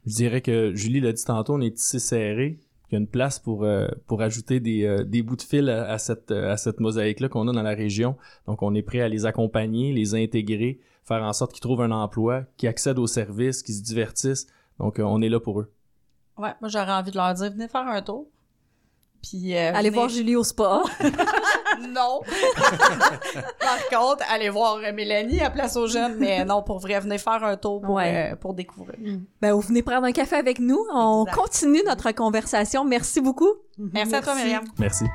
[0.06, 2.60] Je dirais que Julie l'a dit tantôt, on est ici serré
[2.90, 5.70] il y a une place pour euh, pour ajouter des, euh, des bouts de fil
[5.70, 8.16] à, cette à cette mosaïque là qu'on a dans la région.
[8.48, 11.92] Donc on est prêt à les accompagner, les intégrer, faire en sorte qu'ils trouvent un
[11.92, 14.48] emploi, qu'ils accèdent aux services, qu'ils se divertissent.
[14.80, 15.72] Donc euh, on est là pour eux.
[16.38, 18.28] Ouais, moi j'aurais envie de leur dire venez faire un tour.
[19.22, 20.82] Puis allez voir Julie au spa.
[21.88, 22.22] non.
[23.60, 27.44] Par contre, allez voir Mélanie à Place aux Jeunes, mais non, pour vrai, venez faire
[27.44, 28.98] un tour pour, euh, pour découvrir.
[29.00, 29.18] Mm.
[29.42, 30.80] Ben, vous venez prendre un café avec nous.
[30.94, 32.86] On continue notre conversation.
[32.86, 33.54] Merci beaucoup.
[33.78, 34.64] Merci, à toi, Myriam.
[34.78, 35.06] Merci.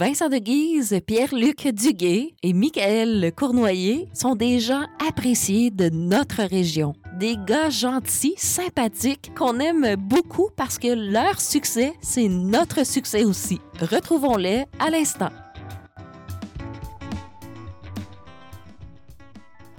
[0.00, 6.94] Vincent de Guise, Pierre-Luc Duguay et Michael Cournoyer sont des gens appréciés de notre région.
[7.18, 13.60] Des gars gentils, sympathiques, qu'on aime beaucoup parce que leur succès, c'est notre succès aussi.
[13.78, 15.28] Retrouvons-les à l'instant.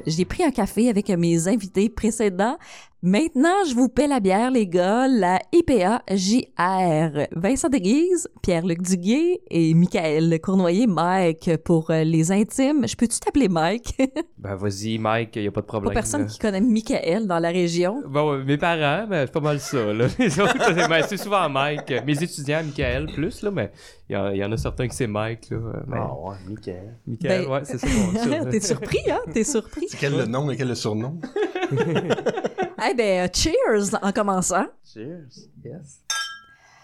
[0.05, 2.57] J'ai pris un café avec mes invités précédents
[3.03, 7.25] Maintenant, je vous paie la bière, les gars, la IPA JR.
[7.31, 12.87] Vincent Deguise, Pierre-Luc Duguay et Michael Cournoyer, Mike, pour euh, les intimes.
[12.87, 13.99] Je peux-tu t'appeler Mike?
[14.37, 15.91] ben, vas-y, Mike, y a pas de problème.
[15.91, 18.03] Pas personne qui connaît Michael dans la région.
[18.07, 20.05] Bon, mes parents, ben, c'est pas mal ça, là.
[20.87, 21.91] Ben, c'est souvent Mike.
[22.05, 23.71] Mes étudiants, Michael, plus, là, mais
[24.09, 25.57] il y, en a certains qui c'est Mike, là.
[25.91, 26.97] Ah ouais, Michael.
[27.07, 28.45] Michael, ben, ouais, c'est ça.
[28.51, 29.21] T'es surpris, hein?
[29.33, 29.87] T'es surpris.
[29.89, 31.19] C'est quel le nom et quel le surnom?
[32.89, 34.65] Eh ben, cheers en commençant.
[34.91, 35.27] Cheers.
[35.63, 35.99] Yes.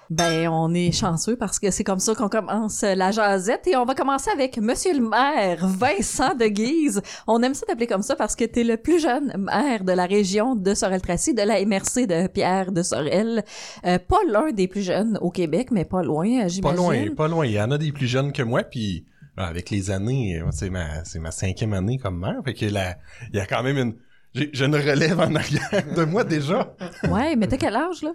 [0.10, 3.84] Ben, on est chanceux parce que c'est comme ça qu'on commence la jasette et on
[3.84, 7.02] va commencer avec Monsieur le maire Vincent de Guise.
[7.26, 10.06] On aime ça t'appeler comme ça parce que t'es le plus jeune maire de la
[10.06, 13.44] région de Sorel-Tracy, de la MRC de Pierre de Sorel.
[13.86, 16.78] Euh, pas l'un des plus jeunes au Québec, mais pas loin, Pas j'imagine.
[16.78, 17.46] loin, pas loin.
[17.46, 19.04] Il y en a des plus jeunes que moi, puis
[19.40, 22.66] euh, avec les années, euh, c'est ma, c'est ma cinquième année comme maire, fait que
[22.68, 22.96] là,
[23.34, 23.96] il y a quand même une,
[24.38, 26.76] j'ai, je ne relève en arrière de moi déjà.
[27.10, 28.12] Ouais, mais t'as quel âge, là?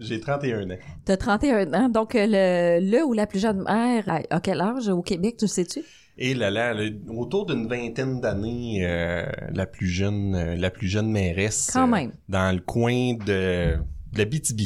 [0.00, 0.76] J'ai 31 ans.
[1.04, 1.88] T'as 31 ans.
[1.88, 5.36] Donc, euh, le, le ou la plus jeune mère a, a quel âge au Québec,
[5.38, 5.82] tu le sais-tu?
[6.18, 10.88] Et là, là, le- autour d'une vingtaine d'années, euh, la plus jeune, euh, la plus
[10.88, 11.70] jeune mairesse.
[11.72, 12.12] Quand euh, même.
[12.28, 13.76] Dans le coin de,
[14.14, 14.60] de la BTB.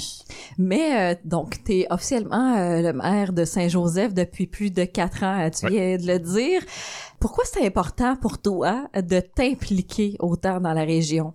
[0.59, 5.49] Mais, euh, donc, t'es officiellement euh, le maire de Saint-Joseph depuis plus de quatre ans,
[5.51, 5.71] tu Ouais.
[5.73, 6.63] viens de le dire.
[7.21, 11.35] Pourquoi c'est important pour toi de t'impliquer autant dans la région?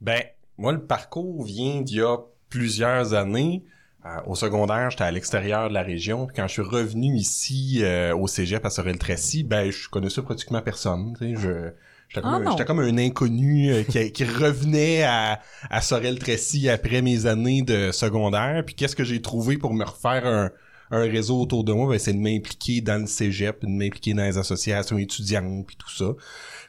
[0.00, 0.20] Ben,
[0.58, 2.18] moi, le parcours vient d'il y a
[2.50, 3.64] plusieurs années.
[4.04, 6.26] Euh, au secondaire, j'étais à l'extérieur de la région.
[6.26, 10.62] Puis quand je suis revenu ici euh, au cégep à Sorel-Tracy, ben, je connaissais pratiquement
[10.62, 11.14] personne.
[11.18, 11.70] Tu sais, je...
[12.08, 15.40] J'étais comme, Ah comme un inconnu euh, qui, qui revenait à,
[15.70, 18.62] à Sorel-Tracy après mes années de secondaire.
[18.64, 20.50] Puis qu'est-ce que j'ai trouvé pour me refaire un,
[20.92, 21.88] un réseau autour de moi?
[21.90, 25.90] Ben, c'est de m'impliquer dans le cégep, de m'impliquer dans les associations étudiantes, puis tout
[25.90, 26.14] ça.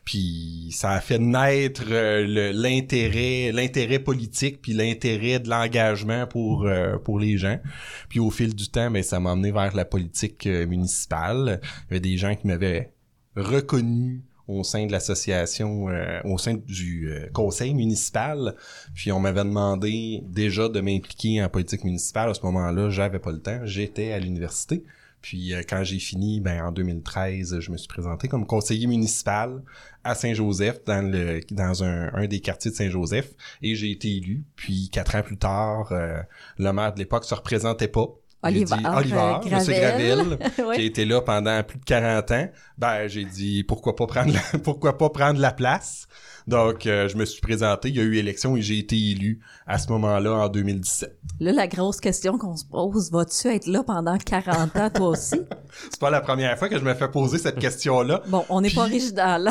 [0.04, 6.98] Puis ça a fait naître euh, l'intérêt, l'intérêt politique, puis l'intérêt de l'engagement pour euh,
[6.98, 7.60] pour les gens.
[8.08, 11.60] Puis au fil du temps, ben ça m'a emmené vers la politique euh, municipale.
[11.62, 12.94] Il y avait des gens qui m'avaient
[13.36, 18.56] reconnu au sein de l'association, euh, au sein du euh, conseil municipal.
[18.94, 22.30] Puis on m'avait demandé déjà de m'impliquer en politique municipale.
[22.30, 23.60] À ce moment-là, j'avais pas le temps.
[23.66, 24.84] J'étais à l'université.
[25.22, 29.62] Puis euh, quand j'ai fini, ben en 2013, je me suis présenté comme conseiller municipal
[30.04, 34.46] à Saint-Joseph, dans le dans un, un des quartiers de Saint-Joseph, et j'ai été élu.
[34.56, 36.22] Puis quatre ans plus tard, euh,
[36.58, 38.08] le maire de l'époque se représentait pas.
[38.48, 40.38] Oliver, dit, euh, Oliver, Monsieur Gravel.
[40.40, 42.48] Gravel, qui a été là pendant plus de 40 ans.
[42.78, 46.08] Ben j'ai dit pourquoi pas prendre la, pourquoi pas prendre la place?
[46.48, 49.42] Donc euh, je me suis présenté, il y a eu élection et j'ai été élu
[49.66, 51.18] à ce moment-là en 2017.
[51.40, 55.42] Là, la grosse question qu'on se pose, vas-tu être là pendant 40 ans, toi aussi?
[55.92, 58.22] C'est pas la première fois que je me fais poser cette question-là.
[58.28, 59.50] Bon, on n'est pas original.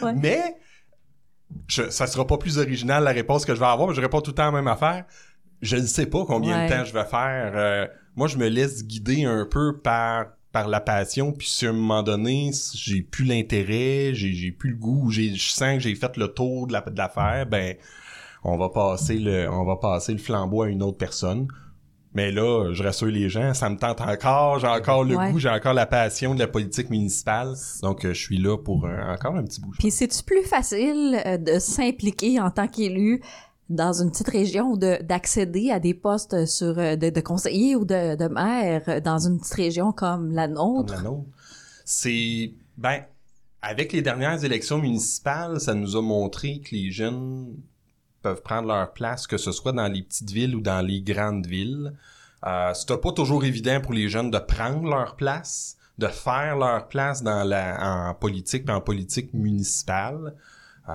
[0.00, 0.14] Ouais.
[0.14, 0.56] Mais
[1.66, 4.20] je, ça sera pas plus original la réponse que je vais avoir, mais je réponds
[4.20, 5.04] tout le temps la même affaire.
[5.62, 6.68] Je ne sais pas combien Ouais.
[6.68, 7.52] de temps je vais faire.
[7.54, 11.70] Euh, moi, je me laisse guider un peu par par la passion, puis si à
[11.70, 15.74] un moment donné, si j'ai plus l'intérêt, j'ai j'ai plus le goût, j'ai je sens
[15.74, 17.74] que j'ai fait le tour de la de l'affaire, ben
[18.44, 21.48] on va passer le on va passer le flambeau à une autre personne.
[22.14, 25.30] Mais là, je rassure les gens, ça me tente encore, j'ai encore le Ouais.
[25.30, 27.54] goût, j'ai encore la passion de la politique municipale.
[27.82, 29.72] Donc euh, je suis là pour euh, encore un petit bout.
[29.78, 33.20] Puis c'est-tu plus facile euh, de s'impliquer en tant qu'élu
[33.68, 38.16] dans une petite région d'accéder à des postes sur euh, de, de conseiller ou de,
[38.16, 40.94] de maire dans une petite région comme la comme nôtre?
[40.94, 41.26] la nôtre.
[41.84, 43.02] C'est ben
[43.60, 47.56] avec les dernières élections municipales, ça nous a montré que les jeunes
[48.22, 51.46] peuvent prendre leur place, que ce soit dans les petites villes ou dans les grandes
[51.46, 51.92] villes.
[52.46, 56.86] Euh, C'était pas toujours évident pour les jeunes de prendre leur place, de faire leur
[56.88, 60.34] place dans la en politique, en politique municipale.
[60.88, 60.92] Euh,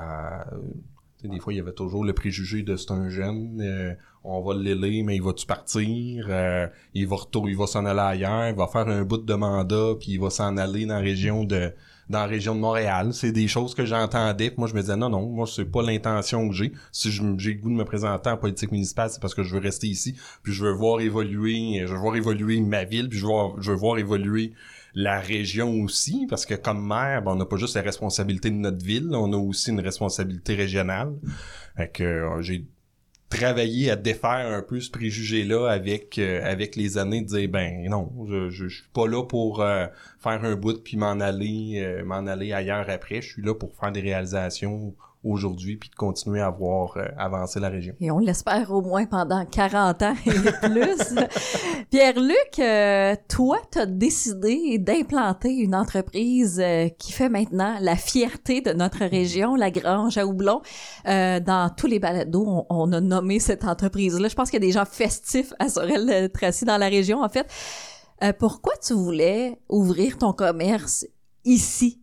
[1.29, 4.53] des fois, il y avait toujours le préjugé de c'est un jeune, euh, on va
[4.53, 6.27] l'élire, mais il va-tu partir?
[6.29, 9.33] Euh, il va retourner, il va s'en aller ailleurs, il va faire un bout de
[9.33, 11.73] mandat, puis il va s'en aller dans la région de
[12.09, 13.13] dans la région de Montréal.
[13.13, 14.49] C'est des choses que j'entendais.
[14.49, 16.73] puis Moi, je me disais non, non, moi, c'est pas l'intention que j'ai.
[16.91, 19.61] Si j'ai le goût de me présenter en politique municipale, c'est parce que je veux
[19.61, 23.25] rester ici, puis je veux voir évoluer, je veux voir évoluer ma ville, puis je
[23.25, 24.53] veux je veux voir évoluer
[24.95, 28.55] la région aussi, parce que comme maire, ben, on n'a pas juste la responsabilité de
[28.55, 31.13] notre ville, on a aussi une responsabilité régionale.
[31.75, 32.67] Fait que euh, j'ai
[33.29, 37.89] travaillé à défaire un peu ce préjugé-là avec euh, avec les années, de dire ben
[37.89, 39.87] non, je, je, je suis pas là pour euh,
[40.19, 43.21] faire un bout puis m'en aller m'en aller ailleurs après.
[43.21, 47.59] Je suis là pour faire des réalisations aujourd'hui puis de continuer à voir euh, avancer
[47.59, 47.93] la région.
[47.99, 51.15] Et on l'espère au moins pendant 40 ans et plus.
[51.91, 58.61] Pierre-Luc, euh, toi, tu as décidé d'implanter une entreprise euh, qui fait maintenant la fierté
[58.61, 60.61] de notre région, la Grange à Houblon.
[61.07, 64.27] Euh, dans tous les balados, on, on a nommé cette entreprise-là.
[64.27, 67.47] Je pense qu'il y a des gens festifs à Sorel-Tracy dans la région, en fait.
[68.23, 71.05] Euh, pourquoi tu voulais ouvrir ton commerce
[71.43, 72.02] ici?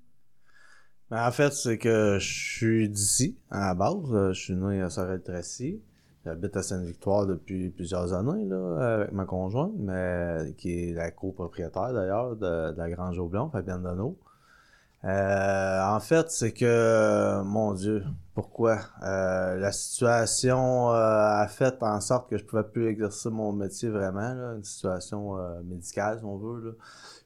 [1.11, 3.94] Ben, en fait, c'est que je suis d'ici, à la base.
[4.12, 5.81] Euh, Je suis né à Sorel-Tracy.
[6.25, 11.92] J'habite à Sainte-Victoire depuis plusieurs années, là, avec ma conjointe, mais qui est la copropriétaire,
[11.94, 14.18] d'ailleurs, de, la Grange au Blanc, Fabienne Donneau.
[15.05, 18.79] Euh, en fait, c'est que, mon Dieu, Pourquoi?
[19.03, 23.88] Euh, la situation euh, a fait en sorte que je pouvais plus exercer mon métier
[23.88, 26.61] vraiment, là, une situation euh, médicale, si on veut.
[26.66, 26.73] Là.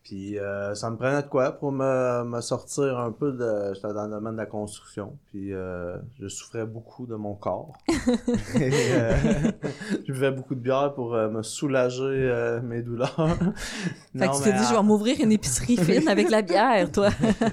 [0.04, 3.72] Puis euh, ça me prenait de quoi pour me, me sortir un peu de.
[3.74, 5.16] J'étais dans le domaine de la construction.
[5.30, 7.72] Puis euh, je souffrais beaucoup de mon corps.
[7.88, 9.14] Et, euh,
[10.06, 13.14] je buvais beaucoup de bière pour euh, me soulager euh, mes douleurs.
[13.16, 16.42] Fait Non, que tu t'es dit, en- je vais m'ouvrir une épicerie fine avec la
[16.42, 17.08] bière, toi.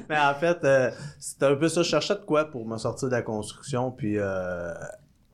[0.09, 1.83] mais en fait, euh, c'était un peu ça.
[1.83, 4.73] Je cherchais de quoi pour me sortir de la construction, puis euh,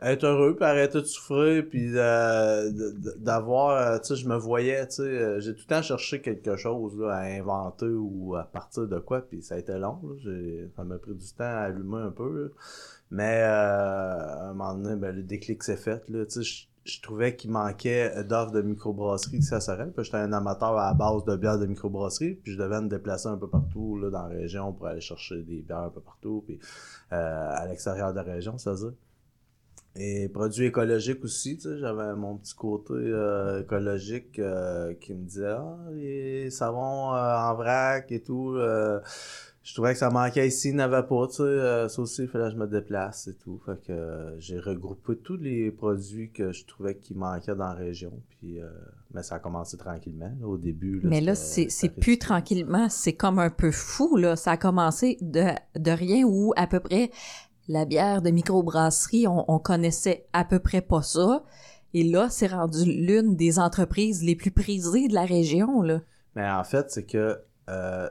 [0.02, 2.72] être heureux, puis arrêter de souffrir, puis euh,
[3.18, 6.22] d'avoir, euh, tu sais, je me voyais, tu sais, euh, j'ai tout le temps cherché
[6.22, 10.00] quelque chose là, à inventer ou à partir de quoi, puis ça a été long.
[10.04, 10.34] Là,
[10.76, 12.44] ça m'a pris du temps à allumer un peu.
[12.44, 12.50] là.
[13.12, 16.08] Mais euh, à un moment donné, ben, le déclic s'est fait.
[16.10, 19.92] Là, tu sais, je, trouvais qu'il manquait d'offres de microbrasserie à Sorel.
[19.94, 22.36] Puis j'étais un amateur à la base de bières de microbrasserie.
[22.36, 25.42] Puis je devais me déplacer un peu partout là, dans la région pour aller chercher
[25.44, 26.44] des bières un peu partout.
[26.46, 26.60] Puis
[27.14, 28.94] euh, à l'extérieur de la région, ça veut dire.
[30.00, 35.24] Et produits écologiques aussi, tu sais, j'avais mon petit côté euh, écologique euh, qui me
[35.26, 38.54] disait Ah, les savons euh, en vrac et tout.
[38.56, 39.00] euh,
[39.64, 41.44] je trouvais que ça manquait ici, il n'avait pas, tu sais.
[41.44, 43.60] euh, ça aussi, il fallait que je me déplace et tout.
[43.66, 47.74] Fait que euh, j'ai regroupé tous les produits que je trouvais qui manquaient dans la
[47.74, 48.14] région.
[48.30, 48.70] Puis, euh,
[49.14, 50.32] mais ça a commencé tranquillement.
[50.40, 54.36] là, au début, là, Mais là, c'est plus tranquillement, c'est comme un peu fou, là.
[54.38, 55.44] Ça a commencé de,
[55.78, 57.10] de rien où à peu près
[57.68, 61.44] la bière de microbrasserie, on, on connaissait à peu près pas ça.
[61.94, 66.02] Et là, c'est rendu l'une des entreprises les plus prisées de la région, là.
[66.36, 68.10] Mais en fait, c'est que euh,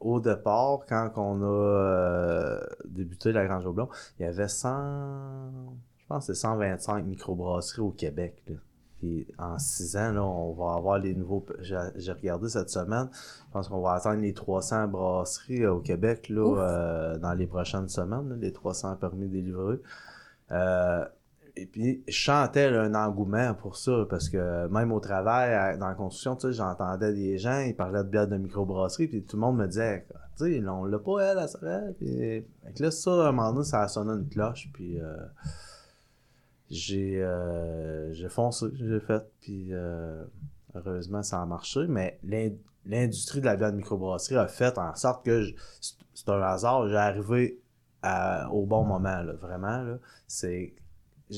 [0.00, 4.68] au départ, quand on a euh, débuté la Grange Aublon, il y avait 100,
[5.98, 8.42] je pense c'est 125 microbrasseries au Québec.
[8.48, 8.56] Là.
[8.98, 11.44] Puis en six ans, là, on va avoir les nouveaux.
[11.60, 16.28] J'ai regardé cette semaine, je pense qu'on va atteindre les 300 brasseries euh, au Québec
[16.28, 19.80] là, euh, dans les prochaines semaines, là, les 300 permis délivrés.
[20.50, 21.04] Euh,
[21.60, 25.94] et puis, je chantais un engouement pour ça, parce que même au travail, dans la
[25.94, 29.40] construction, tu sais, j'entendais des gens, ils parlaient de bière de microbrasserie, puis tout le
[29.40, 30.06] monde me disait,
[30.38, 31.96] tu sais, on l'a pas, elle, à Sorel.
[31.98, 32.44] Puis,
[32.78, 35.16] là, ça, à un moment donné, ça a sonné une cloche, puis euh,
[36.70, 40.24] j'ai euh, j'ai foncé, j'ai fait, puis euh,
[40.74, 42.50] heureusement, ça a marché, mais l'in-
[42.86, 45.54] l'industrie de la bière de microbrasserie a fait en sorte que, je-
[46.14, 47.60] c'est un hasard, j'ai arrivé
[48.02, 49.98] à- au bon moment, là, vraiment, là.
[50.26, 50.74] C'est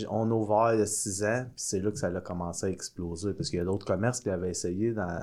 [0.08, 2.66] on a ouvert il y a six ans, puis c'est là que ça a commencé
[2.66, 3.34] à exploser.
[3.34, 5.18] Parce qu'il y a d'autres commerces qui avaient essayé dans,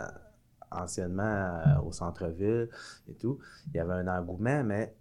[0.71, 2.69] anciennement euh, au centre-ville
[3.09, 3.39] et tout.
[3.67, 4.93] Il y avait un engouement, mais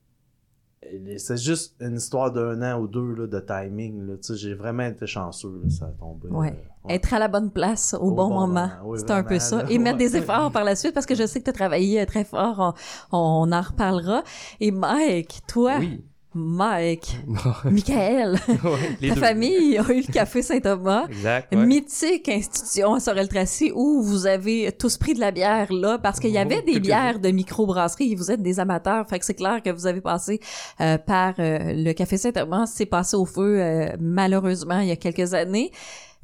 [1.18, 4.06] c'est juste une histoire d'un an ou deux là, de timing.
[4.06, 4.14] Là.
[4.16, 6.28] Tu sais, J'ai vraiment été chanceux, là, ça a tombé.
[6.28, 6.48] Ouais.
[6.48, 6.94] euh, ouais.
[6.94, 8.46] Être à la bonne place au, Au bon, bon moment.
[8.46, 9.64] moment, oui, c'est un peu ça.
[9.68, 12.00] Et mettre des efforts par la suite parce que je sais que tu as travaillé
[12.00, 12.74] euh, très fort.
[13.10, 14.22] On, on en reparlera.
[14.60, 16.04] Et Mike, toi, Oui.
[16.36, 17.16] Mike,
[17.64, 19.20] Michael, Ouais, ta deux.
[19.20, 21.06] famille a eu le Café Saint-Thomas.
[21.08, 21.54] Exact.
[21.54, 21.66] ouais.
[21.66, 26.30] Mythique institution à Sorel-Tracy où vous avez tous pris de la bière là parce qu'il
[26.30, 26.80] y Oh, avait des quelques-uns.
[26.80, 29.08] bières de microbrasserie et vous êtes des amateurs.
[29.08, 30.40] Fait que c'est clair que vous avez passé
[30.80, 32.66] euh, par euh, le Café Saint-Thomas.
[32.66, 35.72] C'est passé au feu euh, malheureusement il y a quelques années.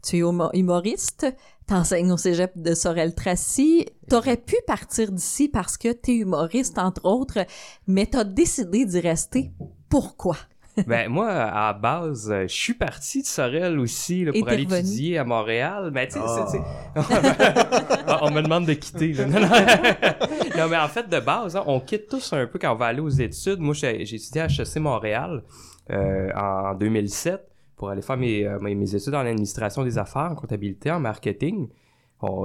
[0.04, 1.26] Tu es humo- humoriste.
[1.64, 3.86] T'enseignes au cégep de Sorel-Tracy.
[4.10, 7.38] T'aurais pu partir d'ici parce que t'es humoriste, entre autres,
[7.86, 9.52] mais t'as décidé d'y rester.
[9.92, 10.36] Pourquoi?
[10.86, 14.78] ben moi, à base, euh, je suis parti de Sorel aussi là, pour aller revenu?
[14.80, 15.90] étudier à Montréal.
[15.92, 16.60] Mais tu sais,
[16.94, 17.02] Ah.
[18.06, 19.12] Ah, on me demande de quitter.
[19.26, 19.48] Non, non.
[20.56, 22.86] Non, mais en fait, de base, hein, on quitte tous un peu quand on va
[22.86, 23.58] aller aux études.
[23.58, 25.42] Moi, j'ai étudié à HEC Montréal
[25.90, 30.30] euh, en 2007 pour aller faire mes, euh, mes, mes études en administration des affaires,
[30.32, 31.68] en comptabilité, en marketing.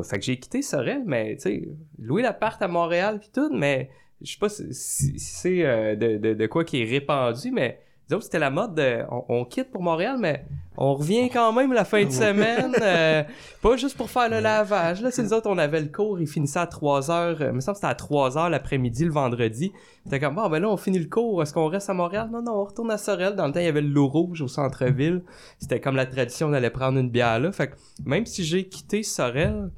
[0.03, 3.89] Fait que j'ai quitté Sorel, mais tu sais, louer l'appart à Montréal puis tout, mais
[4.21, 7.51] je sais pas si, si- si c'est euh, de, de, de quoi qui est répandu,
[7.51, 10.45] mais disons que c'était la mode de, on, on quitte pour Montréal, mais
[10.77, 13.23] on revient quand même la fin de semaine, euh,
[13.61, 15.01] pas juste pour faire le lavage.
[15.01, 17.53] Là, c'est nous autres, on avait le cours, il finissait à 3 heures, euh, il
[17.53, 19.71] me semble que c'était à 3 heures l'après-midi, le vendredi.
[20.05, 22.29] C'était comme, bon, ben là, on finit le cours, est-ce qu'on reste à Montréal?
[22.31, 23.35] Non, non, on retourne à Sorel.
[23.35, 25.21] Dans le temps, il y avait le loup rouge au centre-ville.
[25.59, 27.51] C'était comme la tradition d'aller prendre une bière là.
[27.51, 27.75] Fait que
[28.05, 29.69] même si j'ai quitté Sorel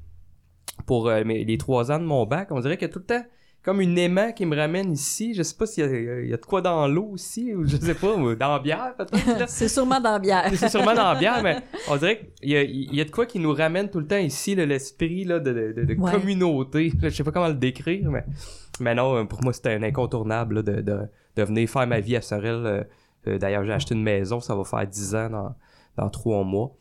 [0.85, 3.23] pour euh, mes- les trois ans de mon bac, on dirait a tout le temps
[3.63, 5.33] comme une aimant qui me ramène ici.
[5.33, 7.75] Je sais pas s'il y a, y a de quoi dans l'eau aussi, ou je
[7.77, 9.47] sais pas, ou dans la bière peut-être.
[9.49, 10.49] C'est sûrement dans la bière.
[10.55, 11.57] C'est sûrement dans la bière, mais
[11.89, 14.07] on dirait qu'il y a, il y a de quoi qui nous ramène tout le
[14.07, 16.11] temps ici, l'esprit de, de, de- de Ouais.
[16.11, 16.91] communauté.
[17.01, 18.23] Je sais pas comment le décrire, mais,
[18.79, 21.09] mais non, pour moi, c'était un incontournable là, de,
[21.43, 22.65] venir faire ma vie à Sorel.
[22.65, 22.83] Euh,
[23.27, 25.55] euh, D'ailleurs, j'ai acheté une maison, ça va faire 10 ans dans,
[25.97, 26.71] dans trois mois.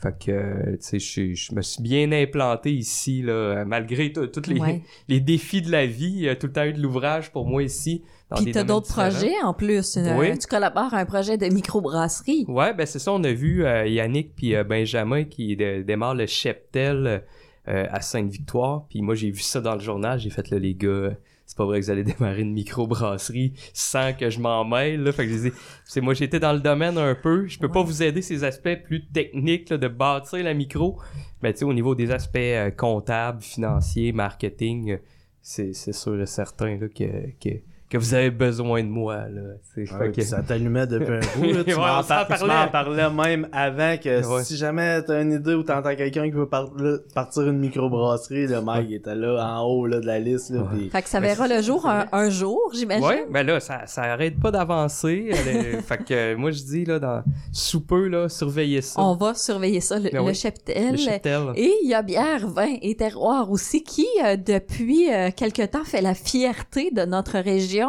[0.00, 4.12] Fait que, euh, tu sais, je, je me suis bien implanté ici, là, euh, malgré
[4.12, 4.82] tous les, Ouais.
[5.08, 6.12] les défis de la vie.
[6.14, 8.02] Il y a tout le temps eu de l'ouvrage pour moi ici.
[8.36, 9.96] Puis t'as d'autres projets en plus.
[9.96, 10.38] Euh, Oui.
[10.38, 12.44] Tu collabores à un projet de microbrasserie.
[12.48, 16.14] Ouais, ben c'est ça, on a vu euh, Yannick puis euh, Benjamin qui dé- démarrent
[16.14, 17.22] le cheptel
[17.66, 18.86] à Sainte-Victoire.
[18.88, 20.18] Puis moi, j'ai vu ça dans le journal.
[20.18, 21.12] J'ai fait, là, les gars,
[21.46, 25.02] c'est pas vrai que vous allez démarrer une microbrasserie sans que je m'en mêle.
[25.02, 25.12] Là.
[25.12, 27.46] Fait que j'ai dit, c'est moi, j'étais dans le domaine un peu.
[27.46, 30.98] Je peux pas vous aider ces aspects plus techniques là, de bâtir la micro.
[31.42, 34.96] Mais tu sais, au niveau des aspects euh, comptables, financiers, marketing, euh,
[35.40, 37.50] c'est, c'est sûr et certain là, que, que,
[37.92, 39.28] que vous avez besoin de moi.
[39.28, 39.42] Là.
[39.74, 41.20] C'est- Ouais, que- ça t'allumait depuis un.
[41.52, 44.44] Là, tu Ouais, m'en par- parlais même avant que Ouais.
[44.44, 48.46] si jamais t'as une idée ou t'entends quelqu'un qui veut par- là, partir une microbrasserie,
[48.46, 50.50] le mec il était là en haut là, de la liste.
[50.50, 53.04] Là, Fait que ça Ben, verra le jour un, un jour, j'imagine.
[53.04, 55.28] Ouais, ben là, ça, ça arrête pas d'avancer.
[55.30, 57.22] Est- fait que euh, moi, je dis, là, dans
[57.52, 59.00] sous peu, là, surveillez ça.
[59.02, 60.92] On va surveiller ça, le, Ben le cheptel.
[60.92, 61.42] Le cheptel.
[61.56, 65.84] Et il y a bière, vin et terroir aussi qui, euh, depuis euh, quelque temps,
[65.84, 67.81] fait la fierté de notre région.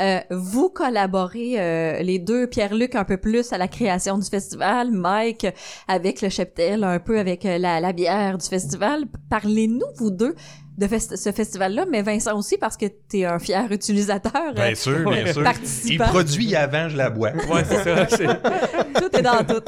[0.00, 4.90] Euh, vous collaborez, euh, les deux, Pierre-Luc un peu plus à la création du festival,
[4.90, 5.46] Mike
[5.88, 9.04] avec le cheptel, un peu avec euh, la, la bière du festival.
[9.30, 10.34] Parlez-nous, vous deux,
[10.78, 14.74] de fest- ce festival-là, mais Vincent aussi, parce que tu es un fier utilisateur, Bien
[14.74, 15.44] sûr, bien sûr.
[15.84, 17.30] Il produit avant, je la bois.
[17.48, 18.06] Ouais, c'est ça.
[18.94, 19.62] Tout est dans tout.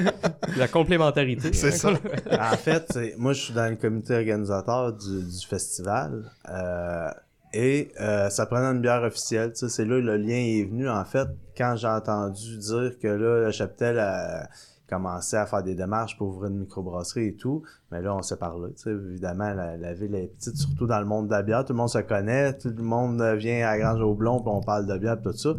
[0.56, 1.52] la complémentarité.
[1.54, 1.90] C'est ça.
[1.92, 6.30] en fait, moi je suis dans le comité organisateur du, du festival.
[6.50, 7.08] euh,
[7.52, 9.52] et euh, ça prenait une bière officielle.
[9.52, 10.88] tu C'est là le lien est venu.
[10.88, 14.48] En fait, quand j'ai entendu dire que là, le cheptel a
[14.88, 18.36] commencé à faire des démarches pour ouvrir une microbrasserie et tout, mais là, on s'est
[18.36, 18.72] parlé.
[18.74, 18.90] tu sais.
[18.90, 21.64] Évidemment, la, ville est petite, surtout dans le monde de la bière.
[21.64, 22.56] Tout le monde se connaît.
[22.58, 25.54] Tout le monde vient à Grange au Blond, puis on parle de bière, tout ça.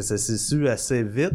[0.00, 1.34] Ça s'est su assez vite.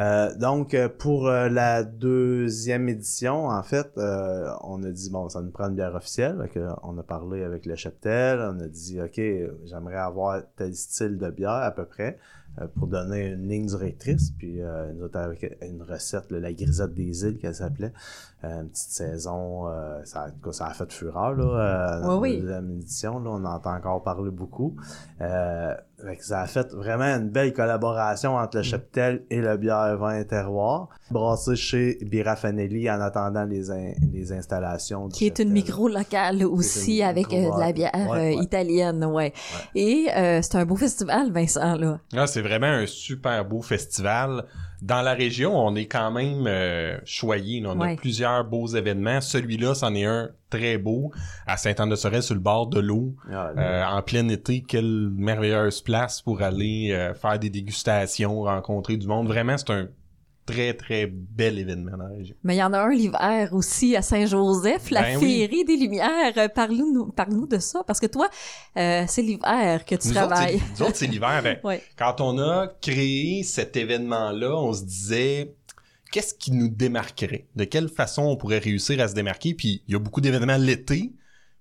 [0.00, 5.28] Euh, donc, euh, pour euh, la deuxième édition, en fait, euh, on a dit, bon,
[5.28, 6.48] ça nous prend une bière officielle.
[6.82, 8.38] On a parlé avec le cheptel.
[8.40, 9.20] On a dit, OK,
[9.64, 12.18] j'aimerais avoir tel style de bière à peu près
[12.74, 14.32] pour donner une ligne directrice.
[14.32, 14.60] Puis,
[14.94, 17.92] nous autres, avec une recette, là, la grisette des îles, qu'elle s'appelait.
[18.42, 19.66] Une petite saison,
[20.04, 22.36] ça, ça a fait fureur, là, euh, dans Oui, oui.
[22.36, 23.18] la deuxième édition.
[23.20, 24.74] Là, on entend encore parler beaucoup.
[26.00, 29.96] Fait que ça a fait vraiment une belle collaboration entre le cheptel et le bière
[29.98, 30.88] vin terroir.
[31.10, 35.08] Brassé chez Birafanelli en attendant les, in- les installations.
[35.08, 37.72] du qui est une micro locale aussi avec micro, euh, de la ouais.
[37.72, 38.44] bière Ouais, euh, ouais.
[38.44, 39.32] italienne, ouais.
[39.74, 41.98] Et euh, c'est un beau festival, Vincent là.
[42.16, 44.44] Ah, c'est vraiment un super beau festival.
[44.80, 47.60] Dans la région, on est quand même euh, choyé.
[47.60, 47.70] là.
[47.74, 47.94] On Ouais.
[47.94, 49.20] a plusieurs beaux événements.
[49.20, 51.12] Celui-là, c'en est un très beau
[51.46, 53.14] à Saint-Anne-de-Sorel sur le bord de l'eau.
[53.30, 53.50] Ah.
[53.58, 59.06] Euh, en plein été, quelle merveilleuse place pour aller euh, faire des dégustations, rencontrer du
[59.06, 59.26] monde.
[59.26, 59.88] Vraiment, c'est un
[60.52, 62.34] très, très bel événement dans la région.
[62.42, 65.24] Mais il y en a un l'hiver aussi à Saint-Joseph, la Ben oui.
[65.46, 66.32] féerie des Lumières.
[66.36, 68.28] Euh, Parle-nous parle-nous de ça, parce que toi,
[68.76, 70.58] euh, c'est l'hiver que tu Nous autres, travailles.
[70.58, 71.40] c'est- nous autres, c'est l'hiver.
[71.44, 71.82] Ben, Ouais.
[71.98, 75.54] Quand on a créé cet événement-là, on se disait
[76.10, 77.46] qu'est-ce qui nous démarquerait?
[77.54, 79.54] De quelle façon on pourrait réussir à se démarquer?
[79.54, 81.12] Puis il y a beaucoup d'événements l'été,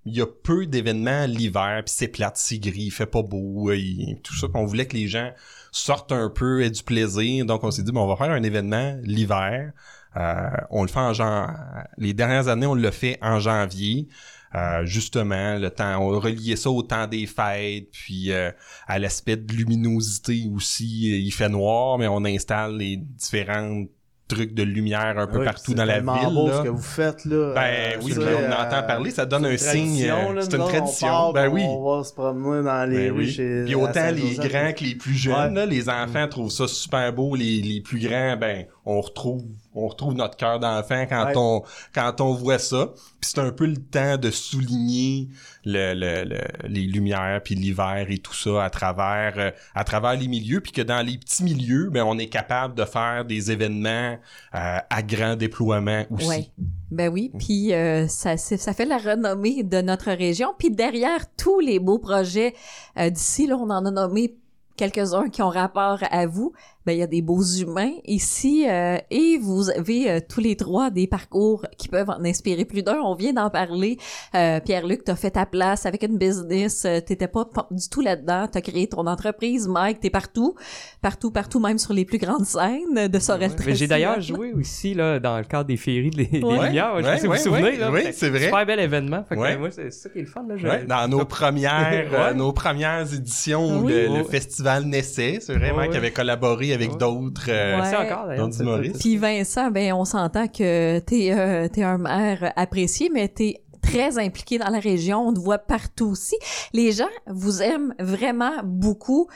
[0.06, 3.22] mais il y a peu d'événements l'hiver, puis c'est plate, c'est gris, il fait pas
[3.24, 3.78] beau, euh,
[4.24, 4.48] tout ça.
[4.48, 5.32] Puis on voulait que les gens
[5.72, 7.45] sortent un peu, aient du plaisir.
[7.45, 9.72] Donc on s'est dit, bon, on va faire un événement l'hiver.
[10.15, 11.53] Euh, on le fait en janvier.
[11.97, 14.07] Les dernières années, on l'a fait en janvier.
[14.55, 16.22] Euh, justement, le temps, on
[16.55, 18.51] ça au temps des fêtes, puis euh,
[18.88, 21.26] à l'aspect de luminosité aussi.
[21.26, 23.84] Il fait noir, mais on installe les différents
[24.28, 26.34] trucs de lumière un peu Oui, partout dans la ville.
[26.34, 26.58] beau là.
[26.58, 27.54] ce que vous faites là.
[27.56, 30.04] Ben Euh, oui, ça, on euh, entend parler, ça donne un signe.
[30.10, 31.08] euh, C'est une tradition.
[31.08, 31.64] part, Ben oui.
[31.66, 33.32] On va se promener dans les Ben rues oui.
[33.32, 33.64] chez.
[33.66, 35.54] Puis autant les grands que les plus jeunes, Ouais.
[35.54, 39.44] là, les enfants trouvent ça super beau, les, les plus grands, ben on retrouve
[39.76, 41.34] on retrouve notre cœur d'enfant quand Ouais.
[41.36, 41.62] on
[41.94, 42.88] quand on voit ça.
[43.22, 45.28] Puis c'est un peu le temps de souligner
[45.66, 50.16] le, le, le- les lumières puis l'hiver et tout ça à travers euh, à travers
[50.16, 53.52] les milieux puis que dans les petits milieux, ben on est capable de faire des
[53.52, 54.18] événements
[54.56, 56.28] euh, à grand déploiement aussi.
[56.28, 56.48] Ouais.
[56.90, 60.54] Ben oui, puis euh, ça, c'est- ça fait la renommée de notre région.
[60.58, 62.56] Puis derrière tous les beaux projets
[62.98, 64.36] euh, d'ici, là, on en a nommé
[64.78, 66.54] quelques-uns qui ont rapport à vous.
[66.88, 70.56] Ben il y a des beaux humains ici euh, et vous avez euh, tous les
[70.56, 72.98] trois des parcours qui peuvent en inspirer plus d'un.
[73.04, 73.98] On vient d'en parler.
[74.36, 76.86] Euh, Pierre-Luc, t'as fait ta place avec une business.
[76.86, 78.48] euh, T'étais pas pa- du tout là-dedans.
[78.50, 79.68] T'as créé ton entreprise.
[79.68, 80.56] Mike, t'es partout,
[81.02, 84.94] partout, partout, même sur les plus grandes scènes de Sorel Mais j'ai d'ailleurs joué aussi
[84.94, 86.68] là, dans le cadre des féeries des, des Ouais.
[86.68, 86.94] Lumières.
[87.00, 87.64] Je sais Ouais, pas si vous ouais, vous souvenez.
[87.64, 87.78] ouais.
[87.78, 87.92] là.
[87.92, 88.46] Oui, c'est vrai.
[88.46, 89.26] Super bel événement.
[89.28, 89.58] Fait que, Ouais.
[89.58, 90.46] moi, c'est ça qui est le fun.
[90.48, 92.08] Là, je- Ouais, dans nos premières, Ouais.
[92.14, 93.92] euh, nos premières éditions où Oui.
[93.92, 94.18] le, le Ouais.
[94.24, 95.40] festival festival naissait.
[95.42, 95.98] C'est vrai, Ouais, Mike ouais.
[95.98, 96.98] avait collaboré avec Ouais.
[96.98, 97.50] d'autres...
[97.50, 98.60] euh, Ouais.
[98.60, 99.00] Humoristes.
[99.00, 104.18] Puis Vincent, ben on s'entend que t'es euh, t'es un maire apprécié, mais t'es très
[104.18, 105.28] impliqué dans la région.
[105.28, 106.36] On te voit partout aussi.
[106.74, 109.28] Les gens vous aiment vraiment beaucoup.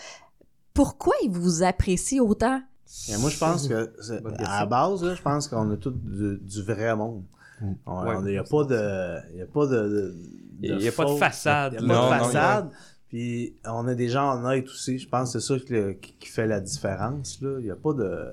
[0.73, 2.61] Pourquoi ils vous apprécient autant?
[3.09, 3.91] Et moi, je pense que,
[4.45, 7.23] à la base, là, je pense qu'on a tout du, du vrai monde.
[7.61, 7.71] Mm.
[7.85, 8.15] On Ouais.
[8.25, 10.15] il n'y a pas de, il y a pas de, de-
[10.61, 12.69] Il y a pas de façade, Il n'y a pas de Non, non, façade.
[13.11, 14.97] Puis on a des gens honnêtes aussi.
[14.97, 17.41] Je pense que c'est ça qui, qui- qui fait la différence.
[17.41, 17.57] Là.
[17.59, 18.25] Il n'y a pas de.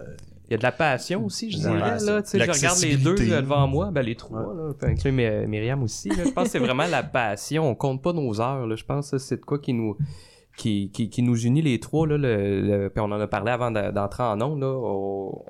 [0.49, 1.99] Il y a de la passion aussi, je dirais.
[2.07, 4.91] Là, tu sais, je regarde les deux là, devant moi, ben, les trois, là, puis
[4.93, 6.09] inclus My- Myriam aussi.
[6.11, 6.25] là.
[6.25, 7.69] Je pense que c'est vraiment la passion.
[7.69, 8.67] On compte pas nos heures.
[8.67, 8.77] Là.
[8.77, 9.97] Je pense que c'est de quoi qui nous
[10.57, 12.07] qui, qui, qui nous unit les trois.
[12.07, 14.61] Là, le, le- puis on en a parlé avant de- d'entrer en ondes.
[14.61, 15.43] Là, on-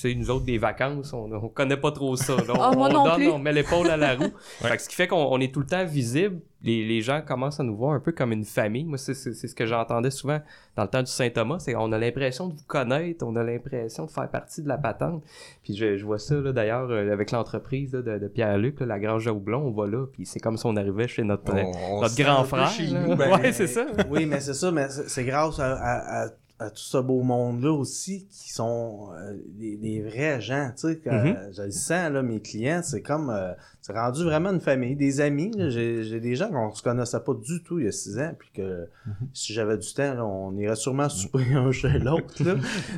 [0.00, 2.36] sais, nous autres, des vacances, on, on connaît pas trop ça.
[2.36, 2.42] là.
[2.58, 3.28] Ah, on, moi on non donne, plus.
[3.28, 4.24] on met l'épaule à la roue.
[4.60, 6.40] Fait que ce qui fait qu'on on est tout le temps visible.
[6.64, 8.84] Les, les gens commencent à nous voir un peu comme une famille.
[8.84, 10.38] Moi, c'est c'est- c'est ce que j'entendais souvent
[10.76, 11.58] dans le temps du Saint-Thomas.
[11.58, 14.78] C'est on a l'impression de vous connaître, on a l'impression de faire partie de la
[14.78, 15.24] patente.
[15.64, 18.86] Puis je, je vois ça là, d'ailleurs euh, avec l'entreprise là, de, de Pierre-Luc, là,
[18.86, 20.06] la Grange à Houblon, on va là.
[20.12, 22.68] Puis c'est comme si on arrivait chez notre, euh, on- on notre grand frère.
[22.68, 23.00] chez là.
[23.08, 23.84] nous, ben, ouais, c'est ça.
[24.08, 26.30] Oui, mais c'est ça, mais c'est c'est grâce à, à- à-
[26.66, 30.96] à tout ce beau monde-là aussi qui sont euh, des, des vrais gens, tu sais,
[30.98, 31.36] que, Mhm.
[31.36, 34.96] euh, je le sens, là, mes clients, c'est comme, euh, c'est rendu vraiment une famille,
[34.96, 38.18] des amis, j'ai des gens qu'on se connaissait pas du tout il y a six
[38.18, 38.88] ans, puis que
[39.32, 42.54] si j'avais du temps, là, on irait sûrement souper un chez l'autre, là.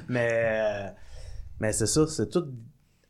[0.09, 0.89] mais, euh,
[1.61, 2.47] mais c'est ça, c'est tout,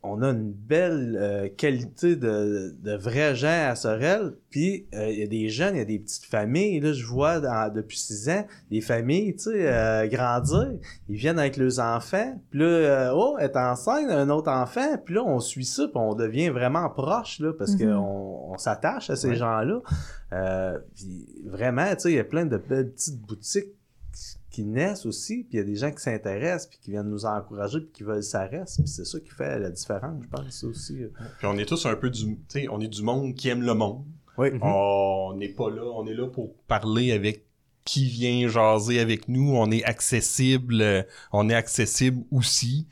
[0.05, 4.33] on a une belle euh, qualité de, de vrais gens à Sorel.
[4.49, 6.79] Puis euh, il y a des jeunes, il y a des petites familles.
[6.79, 10.71] Là, je vois dans- depuis six ans des familles, tu sais, euh, grandir.
[11.09, 12.39] Ils viennent avec leurs enfants.
[12.49, 14.97] Puis là, euh, oh, est enceinte, un autre enfant.
[15.03, 17.79] Puis là, on suit ça, puis on devient vraiment proche là, parce Mhm.
[17.93, 19.35] qu'on on s'attache à ces Ouais.
[19.35, 19.81] gens-là.
[20.33, 23.74] Euh, puis vraiment, tu sais, il y a plein de belles petites boutiques
[24.55, 27.25] qui naissent aussi, puis il y a des gens qui s'intéressent, puis qui viennent nous
[27.25, 30.29] encourager, puis qui veulent que ça reste, puis c'est ça qui fait la différence, je
[30.29, 30.97] pense, ça aussi.
[31.39, 32.23] Puis on est tous un peu du...
[32.23, 34.05] Tu sais, on est du monde qui aime le monde.
[34.37, 34.51] Oui.
[34.51, 34.63] Mhm.
[34.63, 37.45] On n'est pas là, on est là pour parler avec
[37.83, 39.55] qui vient jaser avec nous.
[39.55, 41.03] On est accessible, euh,
[41.33, 42.87] on est accessible aussi.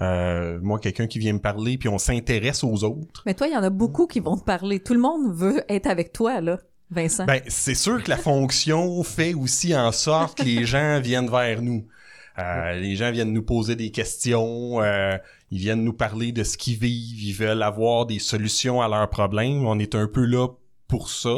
[0.00, 3.24] Euh, moi, quelqu'un qui vient me parler, puis on s'intéresse aux autres.
[3.26, 4.78] Mais toi, il y en a beaucoup qui vont te parler.
[4.78, 6.60] Tout le monde veut être avec toi, là,
[6.90, 7.26] Vincent?
[7.26, 11.60] Ben, c'est sûr que la fonction fait aussi en sorte que les gens viennent vers
[11.62, 11.86] nous.
[12.38, 15.16] Euh, les gens viennent nous poser des questions, euh,
[15.50, 19.10] ils viennent nous parler de ce qu'ils vivent, ils veulent avoir des solutions à leurs
[19.10, 19.66] problèmes.
[19.66, 20.46] On est un peu là
[20.86, 21.36] pour ça.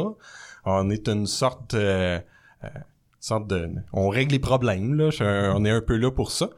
[0.65, 2.19] On est une sorte, euh,
[2.63, 2.67] euh,
[3.19, 5.09] sorte de, on règle les problèmes là.
[5.09, 6.49] Je- on est un peu là pour ça.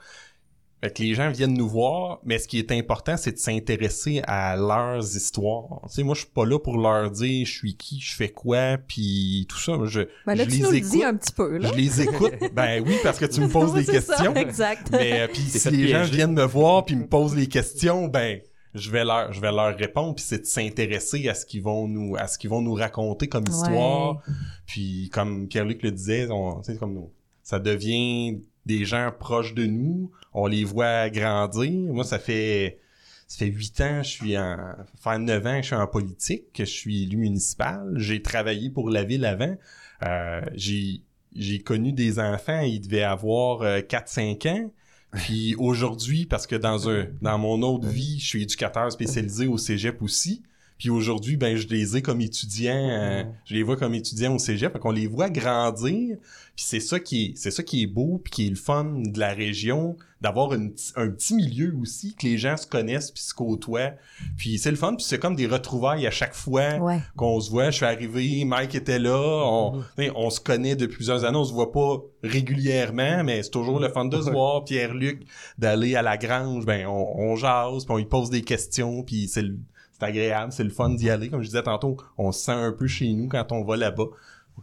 [0.84, 4.22] Fait que les gens viennent nous voir, mais ce qui est important, c'est de s'intéresser
[4.28, 5.80] à leurs histoires.
[5.88, 8.28] Tu sais, moi, je suis pas là pour leur dire je suis qui, je fais
[8.28, 9.78] quoi, puis tout ça.
[9.86, 10.92] Je, Ben là, je tu les nous le écoute.
[10.92, 11.70] dis un petit peu, là.
[11.72, 12.34] Je les écoute.
[12.54, 14.36] ben oui, parce que tu me poses des ça, questions.
[14.36, 14.90] exact.
[14.92, 18.42] Mais euh, puis si les gens viennent me voir puis me posent les questions, ben
[18.74, 21.88] je vais leur je vais leur répondre puis c'est de s'intéresser à ce qu'ils vont
[21.88, 24.16] nous à ce qu'ils vont nous raconter comme histoire.
[24.16, 24.34] Ouais.
[24.66, 27.10] Puis comme Pierre-Luc le disait, on tu sais comme nous
[27.42, 31.94] ça devient des gens proches de nous, on les voit grandir.
[31.94, 32.80] Moi ça fait
[33.28, 36.66] ça fait huit ans, je suis en faire neuf ans, je suis en politique, que
[36.66, 37.92] je suis élu municipal.
[37.96, 39.56] J'ai travaillé pour la ville avant.
[40.04, 41.02] Euh, j'ai
[41.36, 44.72] j'ai connu des enfants, ils devaient avoir euh, 4-5 ans.
[45.14, 49.58] Puis aujourd'hui, parce que dans un dans mon autre vie, je suis éducateur spécialisé au
[49.58, 50.44] Cégep aussi.
[50.78, 54.40] Puis aujourd'hui, ben je les ai comme étudiants, euh, je les vois comme étudiants au
[54.40, 56.18] Cégep, qu'on les voit grandir.
[56.56, 58.86] Puis c'est ça qui est c'est ça qui est beau puis qui est le fun
[59.06, 60.70] de la région d'avoir un
[61.10, 63.92] petit milieu aussi que les gens se connaissent puis se côtoient.
[64.38, 67.00] Puis c'est le fun puis c'est comme des retrouvailles à chaque fois Ouais.
[67.18, 67.72] qu'on se voit.
[67.72, 71.44] Je suis arrivé, Mike était là, on, sais, on se connaît depuis plusieurs années, on
[71.44, 74.64] se voit pas régulièrement, mais c'est toujours le fun de se voir.
[74.66, 75.26] Pierre-Luc,
[75.58, 79.28] d'aller à la grange, ben on, on jase, puis on lui pose des questions, puis
[79.28, 79.58] c'est le-
[80.04, 81.30] c'est agréable, c'est le fun d'y aller.
[81.30, 84.06] Comme je disais tantôt, on se sent un peu chez nous quand on va là-bas.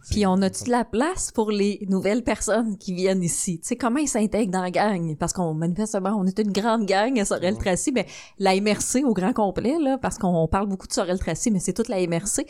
[0.09, 3.59] Puis on a-tu de la place pour les nouvelles personnes qui viennent ici?
[3.59, 5.17] Tu sais, comment ils s'intègrent dans la gang?
[5.17, 7.91] Parce qu'on, manifestement, on est une grande gang à Sorel-Tracy.
[7.91, 8.05] Ben,
[8.39, 11.89] la MRC au grand complet, là, parce qu'on parle beaucoup de Sorel-Tracy, mais c'est toute
[11.89, 12.45] la MRC.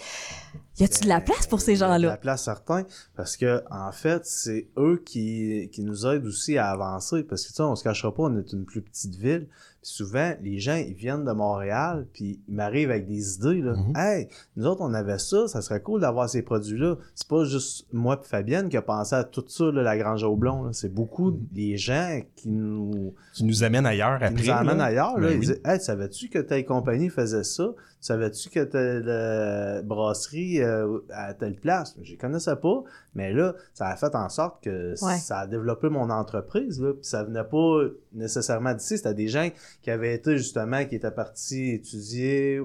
[0.80, 2.08] Y a-tu de la place pour ces Il y a De gens-là?
[2.10, 2.84] la place certain,
[3.16, 7.48] parce que en fait, c'est eux qui, qui nous aident aussi à avancer, parce que
[7.50, 9.48] tu sais, on se cachera pas, on est une plus petite ville.
[9.84, 13.74] Souvent, les gens, ils viennent de Montréal, puis ils m'arrivent avec des idées, là.
[13.74, 13.94] Mhm.
[13.96, 16.98] Hey, nous autres, on avait ça, ça serait cool d'avoir ces produits-là.
[17.16, 20.24] C'est pas juste moi et Fabienne qui a pensé à tout ça, là, la Grange
[20.24, 20.72] au Blond.
[20.72, 21.40] C'est beaucoup Mhm.
[21.52, 24.44] des gens qui nous, Qui nous amène ailleurs qui après.
[24.44, 24.84] nous emmènent là.
[24.86, 25.18] ailleurs.
[25.18, 25.28] Là.
[25.30, 25.46] Ben Ils oui.
[25.48, 27.72] disent Hey, savais-tu que ta compagnie faisait ça?
[28.02, 28.60] Savais-tu que
[29.06, 31.96] la brasserie euh, à telle place?
[32.02, 32.84] Je les connaissais pas,
[33.14, 35.18] mais là, ça a fait en sorte que Ouais.
[35.18, 36.82] ça a développé mon entreprise.
[36.82, 37.82] Là, puis ça venait pas
[38.12, 38.98] nécessairement d'ici.
[38.98, 39.48] C'était des gens
[39.84, 42.60] qui avaient été justement, qui étaient partis étudier,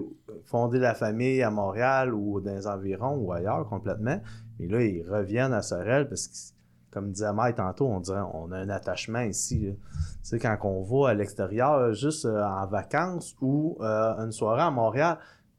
[0.46, 4.20] fonder la famille à Montréal ou dans les environs ou ailleurs complètement.
[4.58, 6.34] Et là, ils reviennent à Sorel parce que,
[6.90, 9.60] comme disait Mike tantôt, on dirait on a un attachement ici.
[9.60, 9.76] Tu
[10.22, 14.70] sais, quand on va à l'extérieur, juste euh, en vacances ou euh, une soirée à
[14.70, 15.18] Montréal,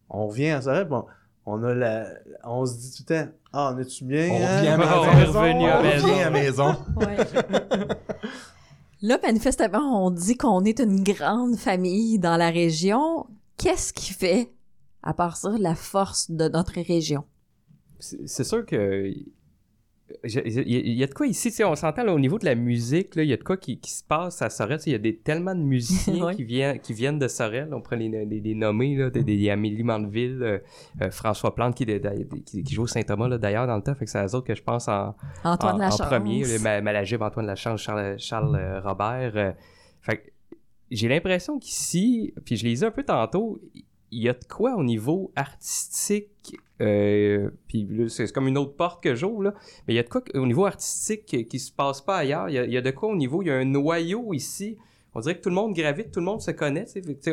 [0.10, 1.06] on revient à Sorel, bon,
[1.46, 2.08] on a la,
[2.44, 4.30] on se dit tout le temps, ah, on est-tu bien?
[4.32, 4.58] On hein?
[4.58, 5.40] revient à On maison.
[5.42, 6.08] revenu à On maison.
[6.08, 6.76] revient à maison.
[9.02, 13.28] Là, manifestement, on dit qu'on est une grande famille dans la région.
[13.58, 14.50] Qu'est-ce qui fait,
[15.04, 17.24] à part ça, la force de notre région?
[18.00, 19.12] c'est sûr que
[20.24, 23.34] il y, a- de quoi ici, on s'entend au niveau de la musique, il y
[23.34, 24.80] a de quoi qui, qui se passe à Sorel.
[24.86, 26.36] Il y a des, tellement de musiciens Ouais.
[26.36, 27.74] qui, viennent, qui viennent de Sorel.
[27.74, 30.60] On pourrait les, les, les nommer, là, des, des Amélie Mandeville, euh,
[31.02, 33.96] euh, François Plante qui, est de- qui, qui joue au Saint-Thomas d'ailleurs dans le temps.
[33.96, 36.44] Fait que c'est eux autres que je pense en, Antoine en, premier.
[36.46, 39.56] Le Ma- Malagib, Antoine Lachance, Charles, Charles euh, Robert.
[40.02, 40.32] fait que
[40.90, 43.60] j'ai l'impression qu'ici, puis je l'ai dit un peu tantôt,
[44.10, 46.30] il y a de quoi au niveau artistique,
[46.82, 49.54] euh, puis c'est comme une autre porte que j'ouvre, là,
[49.88, 52.50] mais il y a de quoi au niveau artistique qui, qui se passe pas ailleurs.
[52.50, 54.34] Il y, a, il y a de quoi au niveau, il y a un noyau
[54.34, 54.78] ici.
[55.16, 56.86] On dirait que tout le monde gravite, tout le monde se connaît.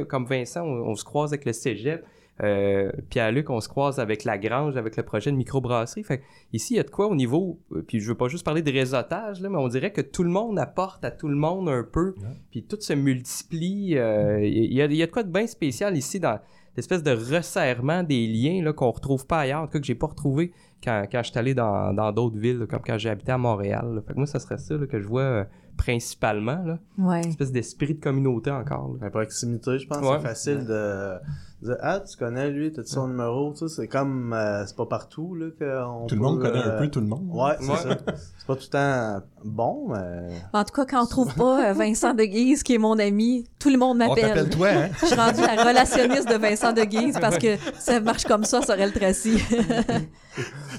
[0.08, 2.04] Comme Vincent, on, on se croise avec le cégep.
[2.42, 6.02] Euh, Pierre-Luc, on se croise avec la Grange, avec le projet de microbrasserie.
[6.02, 6.20] Fait
[6.52, 8.60] ici, il y a de quoi au niveau, euh, puis je veux pas juste parler
[8.62, 11.68] de réseautage, là, mais on dirait que tout le monde apporte à tout le monde
[11.68, 12.12] un peu,
[12.50, 13.96] puis tout se multiplie.
[13.96, 16.40] euh, Il y, a, il y a de quoi de bien spécial ici dans
[16.76, 19.94] l'espèce de resserrement des liens là, qu'on retrouve pas ailleurs, en tout cas que j'ai
[19.94, 20.52] pas retrouvé
[20.82, 23.94] quand, quand je suis allé dans dans d'autres villes, comme quand j'ai habité à Montréal.
[23.94, 24.02] là.
[24.02, 25.44] Fait que moi, ça serait ça que je vois euh,
[25.76, 26.78] principalement, là.
[26.98, 27.22] Ouais.
[27.22, 28.92] une espèce d'esprit de communauté encore.
[28.94, 28.98] là.
[29.02, 30.16] La proximité, je pense, Ouais.
[30.20, 31.14] c'est facile de
[31.62, 34.86] dire Ah, tu connais lui, t'as son numéro, tu sais, c'est comme euh, c'est pas
[34.86, 37.26] partout là qu'on Tout le monde connaît un euh, peu tout le monde.
[37.32, 37.76] Ouais, c'est Ouais.
[37.76, 37.96] ça.
[38.38, 40.28] C'est pas tout le temps bon, mais.
[40.52, 43.46] En tout cas, quand on trouve pas euh, Vincent de Guise, qui est mon ami,
[43.58, 44.24] tout le monde On m'appelle.
[44.28, 44.88] t'appelle toi, hein?
[45.00, 48.60] Je suis rendue la relationniste de Vincent de Guise parce que ça marche comme ça,
[48.62, 49.38] Sorel Tracy.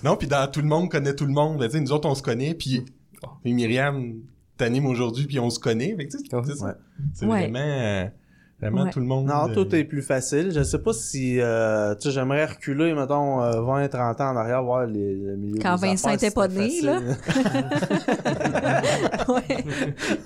[0.03, 1.57] Non, puis dans tout le monde connaît tout le monde.
[1.59, 2.85] Ben, tu sais, nous autres, on se connaît, puis
[3.43, 4.13] puis Myriam
[4.57, 5.95] t'anime aujourd'hui, puis on se connaît.
[5.95, 6.63] Fait que, tu sais, c'est.
[6.63, 6.71] Ouais.
[7.13, 7.41] C'est Ouais.
[7.49, 8.05] vraiment, euh,
[8.61, 8.89] vraiment Ouais.
[8.91, 9.25] tout le monde.
[9.27, 10.51] Non, euh, tout est plus facile.
[10.53, 14.37] Je sais pas si, euh, tu sais, j'aimerais reculer, mettons, euh, 20, 30 ans en
[14.37, 16.99] arrière, voir les, le milieu Quand des Vincent affaires, était si pas né, là.
[19.29, 19.63] ouais.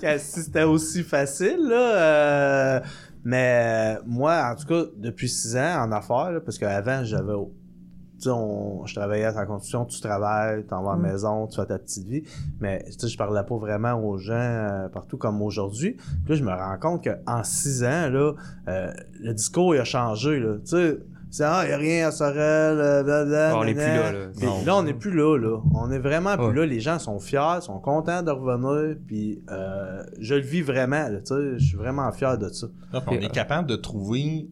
[0.00, 1.96] Que si c'était aussi facile, là.
[1.96, 2.80] euh,
[3.24, 7.34] mais euh, moi, en tout cas, depuis 6 ans en affaires, là, parce qu'avant, j'avais...
[8.20, 11.12] Tu sais, on- je travaillais à la construction, tu travailles, t'en vas à la Mm.
[11.12, 12.22] maison, tu fais ta petite vie.
[12.60, 15.92] Mais tu sais, je parlais pas vraiment aux gens euh, partout comme aujourd'hui.
[16.24, 18.32] Puis là, je me rends compte qu'en 6 ans, là,
[18.68, 20.38] euh, le discours il a changé.
[20.38, 20.56] Là.
[20.56, 20.98] Tu sais,
[21.30, 22.36] c'est ah, y a rien à Sorel,
[22.78, 24.12] euh, blablabla, on n'est plus là.
[24.12, 24.18] là.
[24.36, 24.64] Puis Non.
[24.66, 25.58] là, on n'est plus là, là.
[25.74, 26.54] On est vraiment plus Ouais.
[26.54, 26.66] là.
[26.66, 28.96] Les gens sont fiers, sont contents de revenir.
[29.06, 31.58] Puis euh, je le vis vraiment, tu sais.
[31.58, 32.66] Je suis vraiment fier de ça.
[32.92, 34.48] Ah, on est capable de trouver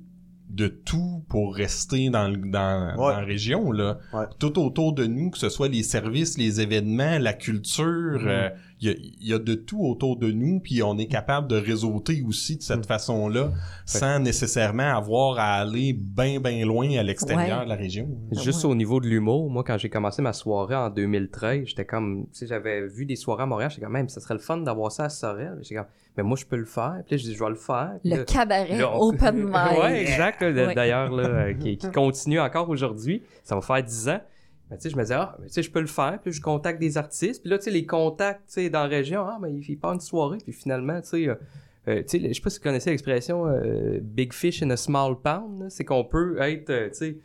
[0.48, 3.98] de tout pour rester dans, le- dans, dans la région, là.
[4.14, 4.24] Ouais.
[4.38, 8.48] Tout autour de nous, que ce soit les services, les événements, la culture, euh,
[8.80, 11.48] il y, a, il y a de tout autour de nous, puis on est capable
[11.48, 12.84] de réseauter aussi de cette Mhm.
[12.84, 13.50] façon-là,
[13.84, 17.64] sans nécessairement avoir à aller bien, bien loin à l'extérieur Ouais.
[17.64, 18.08] de la région.
[18.32, 22.22] Juste au niveau de l'humour, moi, quand j'ai commencé ma soirée en 2013, j'étais comme,
[22.32, 24.58] tu sais, j'avais vu des soirées à Montréal, j'étais comme, même, ça serait le fun
[24.58, 25.58] d'avoir ça à Sorel.
[25.62, 25.86] J'étais comme,
[26.18, 26.96] mais moi, je peux le faire.
[27.06, 27.94] Puis là, je dis, je vais le faire.
[28.02, 29.54] Puis Le là- cabaret là, on- open mic.
[29.82, 30.42] ouais, exact.
[30.42, 30.74] Ouais.
[30.74, 33.22] D'ailleurs, là, euh, qui, qui continue encore aujourd'hui.
[33.44, 34.20] Ça va faire 10 ans.
[34.70, 36.18] Mais tu sais, je me disais, ah, mais tu sais, je peux le faire.
[36.20, 37.40] Puis là, je contacte des artistes.
[37.40, 39.76] Puis là, tu sais, les contacts, tu sais, dans la région, ah, mais il fait
[39.76, 40.38] pas une soirée.
[40.44, 41.34] Puis finalement, tu sais, euh,
[41.88, 44.76] euh, tu sais, je sais pas si vous connaissez l'expression euh, big fish in a
[44.76, 45.56] small pond.
[45.60, 45.70] là.
[45.70, 47.16] C'est qu'on peut être, euh, tu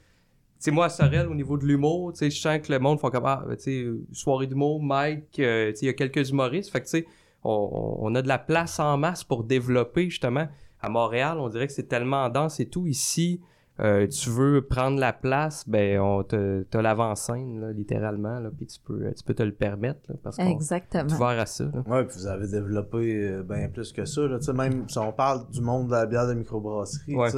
[0.58, 2.98] sais, moi, à Sorel, au niveau de l'humour, tu sais, je sens que le monde
[2.98, 5.90] font comme, ah, ben, tu sais, euh, soirée d'humour, Mike, euh, tu sais, il y
[5.90, 6.72] a quelques humoristes.
[6.72, 7.06] Fait que, tu sais,
[7.44, 10.48] on, on a de la place en masse pour développer, justement.
[10.82, 12.88] À Montréal, on dirait que c'est tellement dense et tout.
[12.88, 13.42] Ici,
[13.80, 18.68] euh, tu veux prendre la place, ben, on te, t'as l'avant-scène, là, littéralement, là, puis
[18.68, 21.84] tu peux, tu peux te le permettre, là, parce qu'on est ouvert à ça, là.
[21.88, 22.98] Ouais, puis vous avez développé
[23.30, 24.22] euh, bien plus que ça.
[24.28, 24.38] Là.
[24.38, 27.32] Tu sais, Même si on parle du monde de la bière de microbrasserie, Ouais.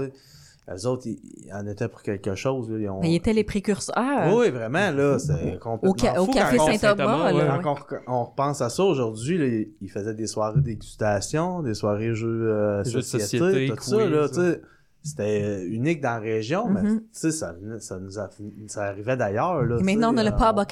[0.70, 2.70] Eux autres, ils, ils en étaient pour quelque chose.
[2.72, 2.78] Là.
[2.80, 3.00] Ils ont...
[3.02, 4.36] Mais ils étaient les précurseurs.
[4.36, 7.56] Oui, vraiment, là, c'est complètement Au, ca- au fou Café Saint-Thomas, là.
[7.58, 7.62] ouais.
[7.64, 7.76] Quand
[8.08, 12.52] on, on repense à ça aujourd'hui, là, ils faisaient des soirées dégustation, des soirées jeux,
[12.52, 14.28] euh, Jeux de société, société, tout ça, quiz, là, ouais.
[14.30, 14.62] tu sais.
[15.08, 17.00] C'était euh, unique dans la région, mais Mhm.
[17.02, 18.28] tu sais, ça, venait- ça nous a,
[18.66, 19.62] ça arrivait d'ailleurs.
[19.84, 20.66] Maintenant, on a le euh, pub on à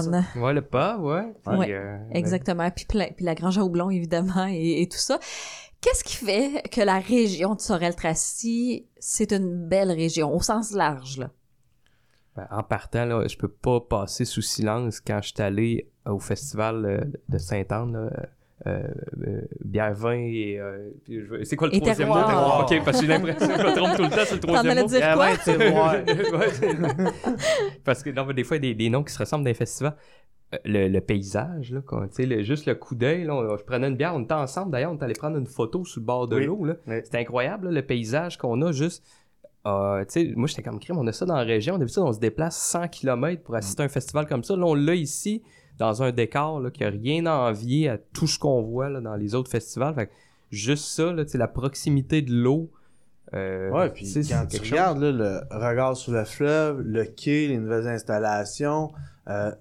[0.00, 0.22] ça.
[0.36, 1.34] Ouais, le pas, ouais.
[1.44, 2.70] Puis, Ouais, euh, Exactement.
[2.70, 5.18] Puis, plein- puis la Grange à Houblon, évidemment, et, et tout ça.
[5.80, 11.18] Qu'est-ce qui fait que la région de Sorel-Tracy, c'est une belle région, au sens large,
[11.18, 11.30] là?
[12.36, 16.18] Ben, en partant, là, je peux pas passer sous silence quand je suis allé au
[16.18, 18.10] festival euh, de Sainte-Anne, là,
[18.66, 18.82] euh,
[19.26, 20.58] euh, bière, vin et...
[20.60, 22.14] euh, je- c'est quoi le Et troisième mot?
[22.14, 22.60] terroir.
[22.70, 24.46] Ok, parce que j'ai l'impression que je me trompe tout le temps sur le T'en
[24.48, 24.88] troisième allais mot.
[24.88, 25.36] dire quoi?
[26.52, 26.76] C'est-
[27.84, 29.44] Parce que non, mais des fois, il y a des, des noms qui se ressemblent
[29.44, 29.96] dans les festivals.
[30.64, 31.80] Le, le paysage, là,
[32.10, 34.98] sais, le- juste le coup d'œil, je prenais une bière, on était ensemble, d'ailleurs, on
[34.98, 36.46] est allé prendre une photo sur le bord de Oui.
[36.46, 36.58] l'eau.
[36.60, 36.72] Oui.
[37.04, 39.04] C'était incroyable, là, le paysage qu'on a, juste,
[39.66, 42.56] euh, moi, j'étais comme crime, on a ça dans la région, d'habitude, on se déplace
[42.56, 45.40] 100 km pour assister à un festival comme ça, là, on l'a ici,
[45.78, 49.00] dans un décor, là, qui a rien à envier à tout ce qu'on voit, là,
[49.00, 50.12] dans les autres festivals, fait que
[50.50, 52.72] juste ça, là, la proximité de l'eau,
[53.34, 57.58] euh, Ouais, puis quand tu regardes là, le regard sur le fleuve, le quai, les
[57.58, 58.90] nouvelles installations,
[59.28, 59.52] euh,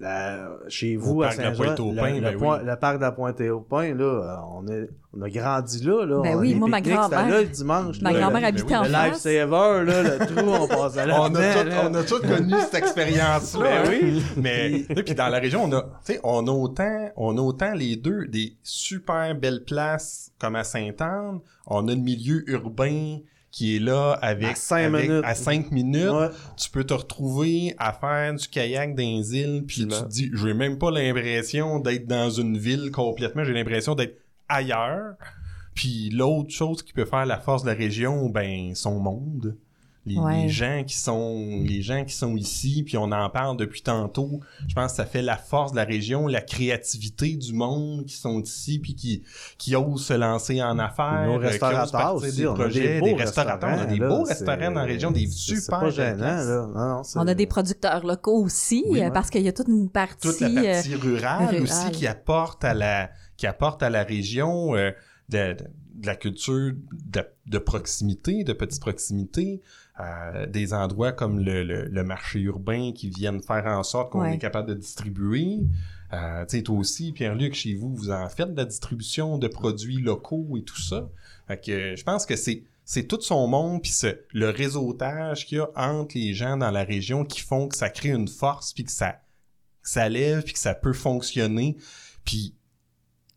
[0.00, 2.58] la- chez vous à la Saint-Jean, le, ben le oui.
[2.64, 6.04] le parc de la Pointe-aux-Pins, là, on, est, on a grandi là.
[6.06, 8.00] là Ben On- oui, moi, ma grand-mère- là le dimanche.
[8.00, 9.24] Ma là, grand-mère le- habitait en Le face.
[9.24, 11.20] lifesaver, là, le trou, on passait là.
[11.22, 13.82] on, a tout, on a tous connu cette expérience-là.
[13.84, 14.22] Ben oui.
[14.36, 17.36] Mais tu sais, puis dans la région, on a, tu sais, on a autant, on
[17.36, 21.40] a autant les deux des super belles places comme à Sainte-Anne.
[21.66, 23.18] On a le milieu urbain
[23.50, 25.24] qui est là avec À cinq avec- minutes.
[25.24, 26.10] à cinq minutes.
[26.10, 26.28] Ouais.
[26.56, 30.30] Tu peux te retrouver à faire du kayak dans les îles, puis tu te dis,
[30.34, 33.44] j'ai même pas l'impression d'être dans une ville complètement.
[33.44, 34.18] J'ai l'impression d'être
[34.48, 35.14] ailleurs.
[35.74, 39.56] Puis l'autre chose qui peut faire la force de la région, ben son monde.
[40.08, 40.42] Les, Ouais.
[40.42, 44.40] les gens qui sont les gens qui sont ici, puis on en parle depuis tantôt.
[44.66, 48.14] Je pense que ça fait la force de la région, la créativité du monde qui
[48.16, 49.22] sont ici, puis qui
[49.58, 53.00] qui osent se lancer en affaires, Nos euh, restaurateurs aussi, des on a projets, des
[53.00, 55.70] beaux des restaurateurs, on a des là, beaux restaurants dans la région, des super C'est
[55.70, 56.46] pas belles gênant, places.
[56.46, 56.66] là.
[56.74, 59.10] Non, non, c'est- On a des producteurs locaux aussi, Oui, euh, ouais.
[59.10, 60.28] parce qu'il y a toute une partie...
[60.28, 61.62] toute la euh, partie rurale, rurale.
[61.62, 64.90] aussi qui apporte à la qui apporte à la région euh,
[65.28, 65.64] de, de-
[65.98, 69.60] de la culture de, de proximité, de petite proximité,
[70.00, 74.20] euh, des endroits comme le, le, le marché urbain qui viennent faire en sorte qu'on
[74.22, 74.34] Ouais.
[74.34, 75.58] est capable de distribuer.
[76.12, 79.48] Euh, tu sais, toi aussi, Pierre-Luc, chez vous, vous en faites de la distribution de
[79.48, 81.08] produits locaux et tout ça.
[81.48, 83.92] Fait que euh, je pense que c'est c'est tout son monde puis
[84.32, 87.90] le réseautage qu'il y a entre les gens dans la région qui font que ça
[87.90, 89.12] crée une force puis que ça
[89.82, 91.76] que ça lève puis que ça peut fonctionner
[92.24, 92.54] puis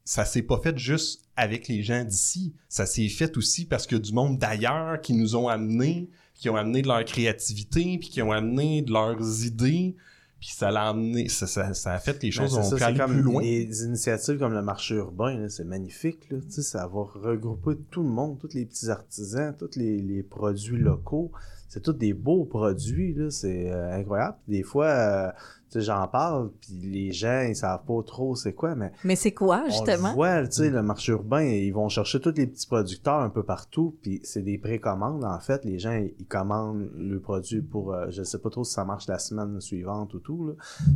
[0.05, 3.97] ça s'est pas fait juste avec les gens d'ici ça s'est fait aussi parce que
[3.97, 6.09] du monde d'ailleurs qui nous ont amené
[6.41, 9.95] qui ont amené de leur créativité puis qui ont amené de leurs idées
[10.41, 12.63] puis ça l'a amené ça, ça, ça a fait que les Ben, choses c'est ont
[12.63, 15.63] ça, pu c'est aller comme plus loin Les initiatives comme le marché urbain, là, c'est
[15.63, 16.29] magnifique.
[16.31, 16.39] Là.
[16.41, 20.23] Tu sais, ça va regrouper tout le monde, tous les petits artisans, tous les, les
[20.23, 21.31] produits locaux.
[21.69, 23.29] C'est tous des beaux produits, là.
[23.29, 24.35] c'est euh, incroyable.
[24.45, 25.31] Des fois, euh,
[25.71, 29.15] tu sais, j'en parle, puis les gens, ils savent pas trop c'est quoi, mais Mais
[29.15, 30.13] c'est quoi, on le justement?
[30.13, 33.43] voit, tu sais, le marché urbain, ils vont chercher tous les petits producteurs un peu
[33.43, 35.63] partout, puis c'est des précommandes, en fait.
[35.63, 39.07] Les gens, ils commandent le produit pour, euh, je sais pas trop si ça marche
[39.07, 40.53] la semaine suivante ou tout, là.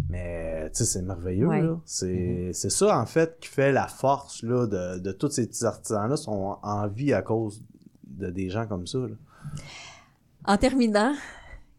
[0.10, 1.62] Mais, c'est merveilleux, Ouais.
[1.62, 1.80] là.
[1.86, 5.66] C'est, c'est ça, en fait, qui fait la force, là, de, de tous ces petits
[5.66, 7.64] artisans-là sont en vie à cause
[8.08, 9.16] de des gens comme ça, là.
[10.48, 11.14] En terminant,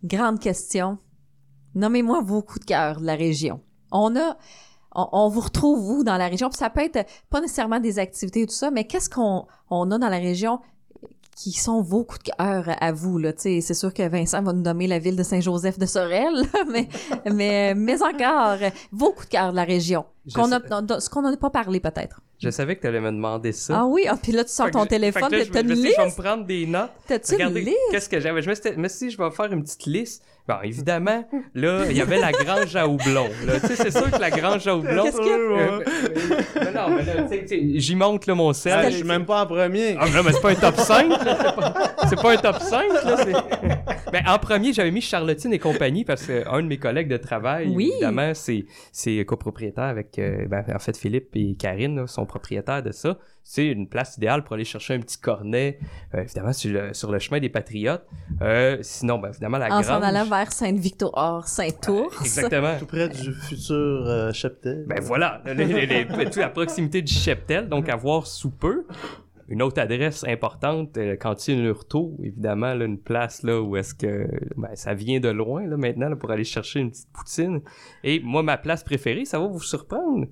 [0.05, 0.99] grande question.
[1.75, 3.61] Nommez-moi vos coups de cœur de la région.
[3.93, 4.37] On a,
[4.95, 6.49] on, on vous retrouve vous dans la région.
[6.49, 9.91] Puis ça peut être pas nécessairement des activités et tout ça, mais qu'est-ce qu'on on
[9.91, 10.61] a dans la région
[11.37, 14.43] qui sont vos coups de cœur à vous là Tu sais, c'est sûr que Vincent
[14.43, 16.89] va nous nommer la ville de Saint-Joseph de Sorel, là, mais
[17.31, 18.57] mais mais encore
[18.91, 20.07] vos coups de cœur de la région.
[20.35, 20.61] Qu'on a,
[20.99, 22.21] ce qu'on n'en a pas parlé peut-être.
[22.43, 23.81] Je savais que tu allais me demander ça.
[23.81, 25.69] Ah oui, ah puis là tu sors ton je- téléphone, t'as je, une sais, je
[25.69, 26.91] vais me liste, prendre des notes.
[27.07, 27.77] t'as-tu une liste?
[27.91, 28.43] qu'est-ce que j'avais?
[28.43, 30.23] Je me suis dit, mais si je vais faire une petite liste.
[30.49, 31.25] Bon, évidemment,
[31.55, 33.27] là, il y avait la grange à houblon.
[33.47, 35.03] Là, tu sais, c'est sûr que la grange à houblon.
[35.03, 35.35] Qu'est-ce qu'il y a?
[35.35, 35.81] Euh,
[36.57, 38.73] euh, non, non, mais là, tu sais, tu sais, j'y monte, là, mon sel.
[38.77, 39.97] Ah, je suis même pas en premier.
[39.99, 41.55] Ah, mais là, mais c'est pas un top 5, là.
[42.09, 43.17] C'est pas, pas un top 5, là.
[44.13, 47.17] Ben, en premier, j'avais mis Charlottine et compagnie parce que un de mes collègues de
[47.17, 47.91] travail, Oui.
[47.91, 52.85] évidemment, c'est, c'est copropriétaire avec, euh, ben, en fait, Philippe et Karine, là, sont propriétaires
[52.85, 53.19] de ça.
[53.49, 55.79] C'est une place idéale pour aller chercher un petit cornet,
[56.15, 58.05] euh, évidemment, sur le, sur le chemin des Patriotes.
[58.43, 60.03] Euh, sinon, ben, évidemment, la En s'en grange.
[60.15, 62.21] allant vers Sainte-Victoire, Saint-Ours.
[62.23, 62.77] Exactement.
[62.79, 64.85] Tout près du futur euh, cheptel.
[64.89, 68.85] Ben voilà, les- les- les- tout à proximité du cheptel, donc à voir sous peu.
[69.49, 74.27] Une autre adresse importante, euh, cantine Lurto, évidemment, là, une place là où est-ce que
[74.57, 77.61] ben, ça vient de loin là maintenant là, pour aller chercher une petite poutine.
[78.03, 80.27] Et moi, ma place préférée, ça va vous surprendre,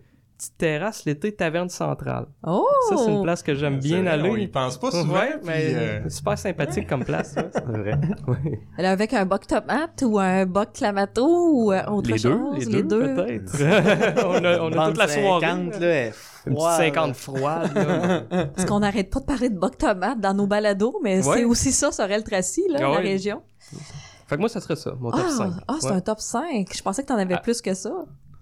[0.45, 2.26] petite terrasse l'été taverne centrale.
[2.47, 2.66] Oh!
[2.88, 4.49] Ça, c'est une place que j'aime bien vrai, On y aller.
[4.49, 5.14] pense pas souvent.
[5.14, 7.34] Ouais, mais euh, super sympathique comme place.
[7.53, 7.99] C'est vrai.
[8.26, 8.61] Ouais.
[8.78, 12.68] Alors, avec un boc tomate ou un boc clamato ou euh, autre Les deux, chose?
[12.70, 13.53] les deux, peut-être.
[14.26, 15.47] on a, on a toute la soirée.
[15.47, 15.78] 50, là.
[15.80, 16.12] là, est
[16.47, 16.76] Une petite froide.
[16.78, 17.74] 50 froide.
[17.74, 18.47] là.
[18.55, 21.36] Parce qu'on n'arrête pas de parler de boc tomate dans nos balados, mais Ouais.
[21.38, 23.42] c'est aussi ça, Sorel Tracy, là, Ah la région.
[24.26, 25.53] Fait que moi, ça serait ça, mon top Ah, 5.
[25.68, 25.92] ah, c'est Ouais.
[25.97, 26.68] un top 5.
[26.74, 27.40] Je pensais que t'en avais Ah.
[27.40, 27.90] plus que ça.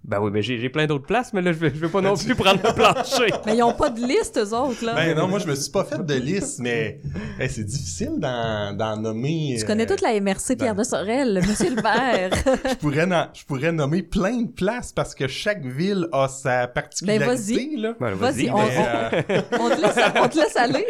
[0.04, 2.00] Ben oui, mais j'ai j'ai plein d'autres places, mais là, je vais, je vais pas
[2.00, 3.32] non plus prendre le plancher.
[3.46, 4.94] Mais ils ont pas de liste, eux autres, là.
[4.94, 7.00] Ben non, moi je me suis pas fait de liste, mais
[7.38, 9.56] hey, c'est difficile d'en d'en nommer.
[9.60, 12.30] tu connais euh, toute la MRC Pierre ben- de Sorel, Monsieur le maire.
[12.68, 17.24] je pourrais, je pourrais nommer plein de places parce que chaque ville a sa particularité.
[17.24, 17.76] Ben, vas-y.
[17.76, 17.94] là.
[18.00, 20.86] Ben, Vas-y, Mais, mais- euh, on, te laisse, on te laisse aller.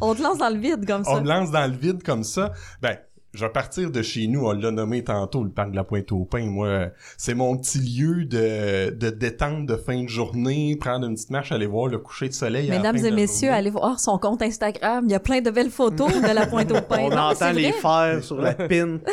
[0.00, 1.10] On te lance dans le vide comme ça.
[1.12, 2.52] on me lance dans le vide comme ça.
[2.82, 2.98] Ben,
[3.36, 4.46] je vais partir de chez nous.
[4.46, 6.46] On l'a nommé tantôt, le parc de la Pointe-au-Pin.
[6.46, 11.14] Moi, euh, c'est mon petit lieu de, de détente de fin de journée, prendre une
[11.14, 12.68] petite marche, aller voir le coucher de soleil.
[12.70, 15.04] à la Mesdames et messieurs, allez voir son compte Instagram.
[15.06, 16.98] Il y a plein de belles photos de la pointe au pain.
[17.00, 19.00] On Non, entend les fers sur la pine.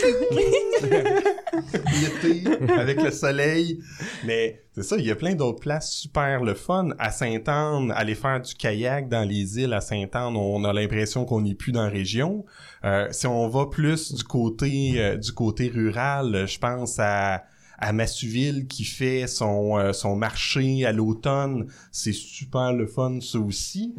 [2.02, 2.44] l'été
[2.78, 3.80] avec le soleil.
[4.26, 6.90] Mais c'est ça, il y a plein d'autres places super le fun.
[6.98, 11.42] À Sainte-Anne, aller faire du kayak dans les îles à Sainte-Anne, on a l'impression qu'on
[11.42, 12.44] n'est plus dans la région.
[12.84, 17.44] Euh, si on va plus du côté euh, du côté rural, je pense à
[17.78, 23.38] à Massuville qui fait son euh, son marché à l'automne, c'est super le fun ça
[23.40, 23.94] aussi.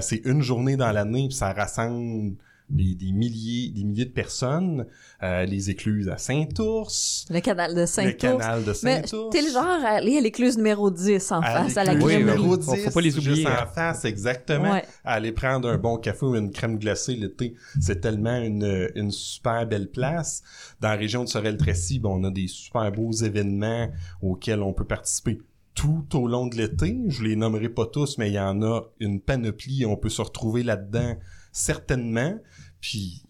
[0.00, 2.34] C'est une journée dans l'année puis ça rassemble
[2.70, 4.86] des, des milliers des milliers de personnes.
[5.22, 8.16] Euh, les écluses à Saint-Ours, Le canal de le Saint-Ours.
[8.18, 9.30] canal de Mais Saint-Ours.
[9.30, 12.18] t'es le genre à aller à l'écluse numéro 10 en face, à la crèmerie.
[12.18, 12.58] numéro oui.
[12.58, 13.64] 10, Faut pas les oublier, Juste hein.
[13.68, 14.72] en face, exactement.
[14.72, 14.84] Ouais.
[15.04, 17.54] À aller prendre un bon café ou une crème glacée l'été.
[17.80, 20.42] C'est tellement une, une super belle place.
[20.80, 23.88] Dans la région de Sorel-Tracy, ben, on a des super beaux événements
[24.22, 25.38] auxquels on peut participer
[25.74, 26.96] tout au long de l'été.
[27.08, 29.86] Je les nommerai pas tous, mais il y en a une panoplie.
[29.86, 31.14] On peut se retrouver là-dedans
[31.58, 32.38] certainement.
[32.80, 33.24] Puis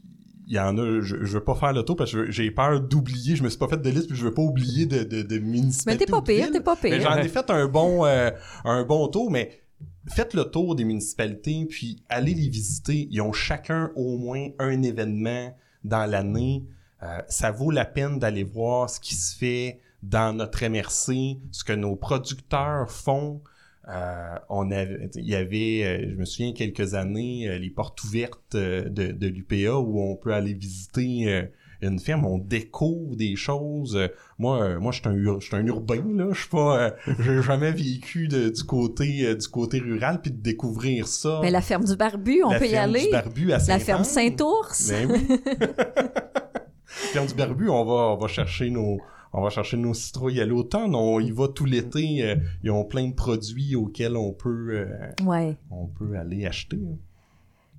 [0.47, 2.81] il y en a, je, je veux pas faire le tour parce que j'ai peur
[2.81, 3.37] d'oublier.
[3.37, 5.39] Je me suis pas fait de liste, puis je veux pas oublier de, de, de
[5.39, 6.07] Mais municipalités.
[6.07, 7.01] t'es pas pire, t'es pas pire.
[7.01, 8.31] j'en ai fait un bon, euh,
[8.64, 9.62] un bon tour, mais
[10.09, 13.09] faites le tour des municipalités, puis allez les visiter.
[13.11, 15.55] Ils ont chacun au moins un événement
[15.85, 16.64] dans l'année.
[17.03, 21.62] Euh, ça vaut la peine d'aller voir ce qui se fait dans notre MRC, ce
[21.64, 23.43] que nos producteurs font.
[23.89, 28.03] Euh, on avait, il y avait, euh, je me souviens quelques années, euh, les portes
[28.05, 31.47] ouvertes euh, de, de l'UPA où on peut aller visiter
[31.80, 33.99] une ferme, on découvre des choses.
[34.39, 36.91] Moi, moi, je suis un, ur- je suis un urbain là, je suis pas, euh,
[37.20, 41.39] j'ai jamais vécu de- du côté, euh, du côté rural, puis de découvrir ça.
[41.41, 43.11] Mais la ferme du Barbu, on La peut y ferme du aller.
[43.11, 44.05] Barbu à La ferme.
[44.05, 44.91] Saint-Ours.
[44.91, 45.39] Ben oui.
[46.86, 48.99] ferme du Barbu, on va, on va chercher nos,
[49.33, 50.95] on va chercher nos citrouilles à l'automne.
[50.95, 52.22] On y va tout l'été.
[52.24, 55.57] euh, ils ont plein de produits auxquels on peut, euh, Ouais.
[55.70, 56.76] on peut aller acheter.
[56.76, 56.97] hein.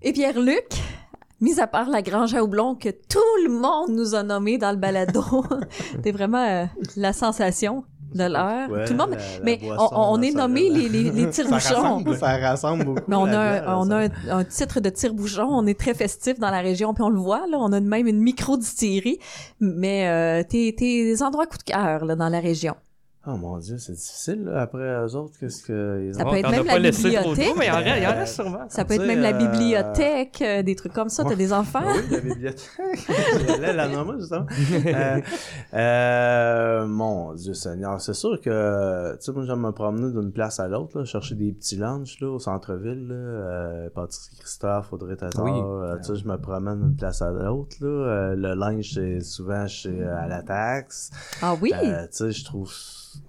[0.02, 0.70] Et Pierre-Luc,
[1.42, 4.72] mis à part la grange à houblon que tout le monde nous a nommé dans
[4.72, 5.24] le balado,
[6.04, 7.84] t'es vraiment euh, la sensation
[8.14, 8.70] de l'heure.
[8.70, 9.12] Ouais, tout le monde.
[9.12, 11.76] la- la mais boisson, on, on est nommé les, les, les tire-bouchons.
[11.82, 12.18] rassemble.
[12.18, 13.02] Ça rassemble beaucoup.
[13.08, 13.98] Mais on a, on ça.
[13.98, 17.10] a un, un titre de tire-bouchon, on est très festif dans la région, puis on
[17.10, 19.20] le voit, là, on a même une micro-distillerie,
[19.60, 22.76] mais euh, t'es, t'es des endroits coup de cœur là, dans la région.
[23.28, 26.08] Oh mon dieu, c'est difficile, là, après eux autres, qu'est-ce que...
[26.08, 27.54] ils Ça ont- peut être même pas la trop bibliothèque.
[27.58, 27.72] mais il
[28.08, 28.66] en reste, sûrement.
[28.70, 31.82] Ça peut être même la euh, bibliothèque, euh, des trucs comme ça, t'as des enfants.
[31.84, 32.70] Ah oui, la bibliothèque.
[33.46, 34.46] J'allais la nommer, justement.
[34.90, 35.20] Euh,
[35.74, 40.60] euh, mon Dieu Seigneur, c'est sûr que, tu sais, moi, j'aime me promener d'une place
[40.60, 45.16] à l'autre, là, chercher des petits lunchs, là, au centre-ville, là, euh, pâtisserie Christophe, Audrey
[45.16, 45.52] Tatar, Oui.
[45.56, 49.20] euh, tu sais, je me promène d'une place à l'autre, là, euh, le lunch, c'est
[49.22, 51.12] souvent chez, euh, à la taxe,
[51.42, 51.72] Ah oui?
[51.84, 52.72] euh, tu sais, je trouve,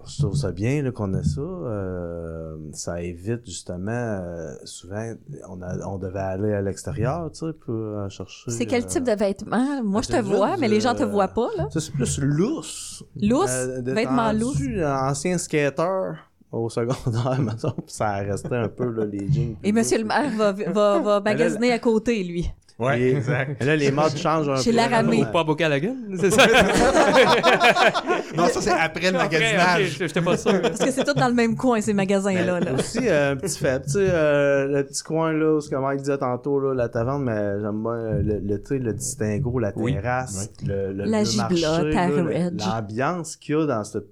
[0.07, 1.41] je trouve ça bien qu'on ait ça.
[1.41, 5.13] Euh, ça évite justement, euh, souvent,
[5.49, 8.51] on, a, on devait aller à l'extérieur, tu sais, pour euh, chercher.
[8.51, 9.83] C'est quel euh, type de vêtements?
[9.83, 11.67] Moi, je te vois, mais les gens te voient pas, là.
[11.71, 13.03] Ça, c'est plus lousse.
[13.21, 13.67] Lousse?
[13.83, 14.61] Vêtements lousses?
[14.83, 16.13] Ancien skater
[16.51, 19.55] au secondaire, mettons, ça restait un peu là, les jeans.
[19.63, 22.51] Et monsieur le maire va, va, va magasiner à côté, lui.
[22.81, 23.61] Ouais, Et- exact.
[23.61, 24.77] Et là, les modes changent un Chez peu.
[24.77, 25.23] Laramé.
[25.31, 26.45] Pas à Bocalagan, c'est ça?
[28.35, 29.97] Non, ça, c'est après le Après, magasinage.
[29.99, 30.61] J'étais pas sûr.
[30.61, 32.59] Parce que c'est tout dans le même coin, ces magasins-là.
[32.59, 32.73] Là.
[32.73, 35.99] Aussi, euh, un petit fait, tu sais, euh, le petit coin là, ce que Mike
[35.99, 39.59] disait tantôt, là, la taverne, mais j'aime bien euh, le, le, tu sais, le distinguo,
[39.59, 39.93] la Oui.
[39.93, 44.11] terrasse, le, le, La le giblotte marché, à l'ambiance qu'il y a dans ce petit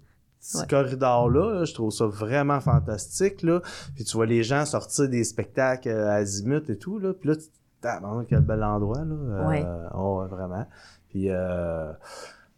[0.58, 0.64] Ouais.
[0.70, 3.62] corridor-là, là, je trouve ça vraiment fantastique, là.
[3.96, 7.36] Puis tu vois les gens sortir des spectacles euh, azimut et tout, là, puis là,
[7.36, 7.44] tu
[7.82, 9.16] t'as quel bel endroit, là.
[9.16, 9.66] Euh, Ouais.
[9.96, 10.66] oh, ouais, vraiment.
[11.10, 11.92] Puis, euh,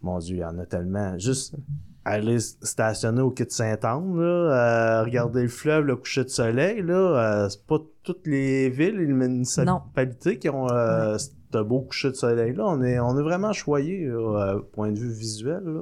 [0.02, 1.18] mon Dieu, il y en a tellement.
[1.18, 1.56] Juste
[2.04, 6.82] aller stationner au quai de Sainte-Anne, là, euh, regarder le fleuve, le coucher de soleil,
[6.82, 11.82] là, euh, c'est pas toutes les villes et les municipalités qui ont euh, ce beau
[11.82, 12.64] coucher de soleil-là.
[12.66, 14.16] On est, on est vraiment choyé, là,
[14.56, 15.82] euh, point de vue visuel, là.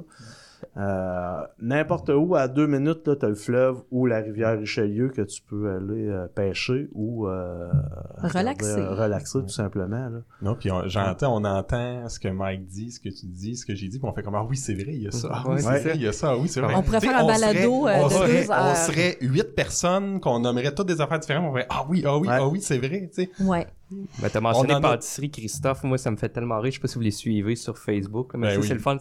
[0.77, 5.21] Euh, N'importe où, à deux minutes, tu as le fleuve ou la rivière Richelieu que
[5.21, 7.69] tu peux aller euh, pêcher ou euh,
[8.17, 8.73] Relaxer.
[8.73, 10.09] regarder, euh, relaxer tout simplement.
[10.09, 10.19] Là.
[10.41, 13.65] Non, puis on, j'entends, on entend ce que Mike dit, ce que tu dis, ce
[13.65, 15.29] que j'ai dit, puis on fait comme ah oui, c'est vrai, il y a ça.
[15.31, 16.29] Ah, oui, Ouais, c'est vrai, il y a ça.
[16.31, 16.73] Ah oui, c'est vrai.
[16.75, 18.65] On pourrait faire un balado, serait- euh, on de serait, deux heures.
[18.71, 21.45] On serait huit personnes qu'on nommerait toutes des affaires différentes.
[21.49, 22.35] On ferait ah oui, ah oui, Ouais.
[22.39, 23.43] ah oui, c'est vrai, tu sais.
[23.43, 23.67] Ouais.
[23.91, 25.83] Ben, t'as mentionné a- pâtisserie, Christophe.
[25.83, 26.71] Moi, ça me fait tellement rire.
[26.71, 28.31] Je sais pas si vous les suivez sur Facebook.
[28.35, 28.67] Mais Ben oui.
[28.67, 28.97] c'est le fun.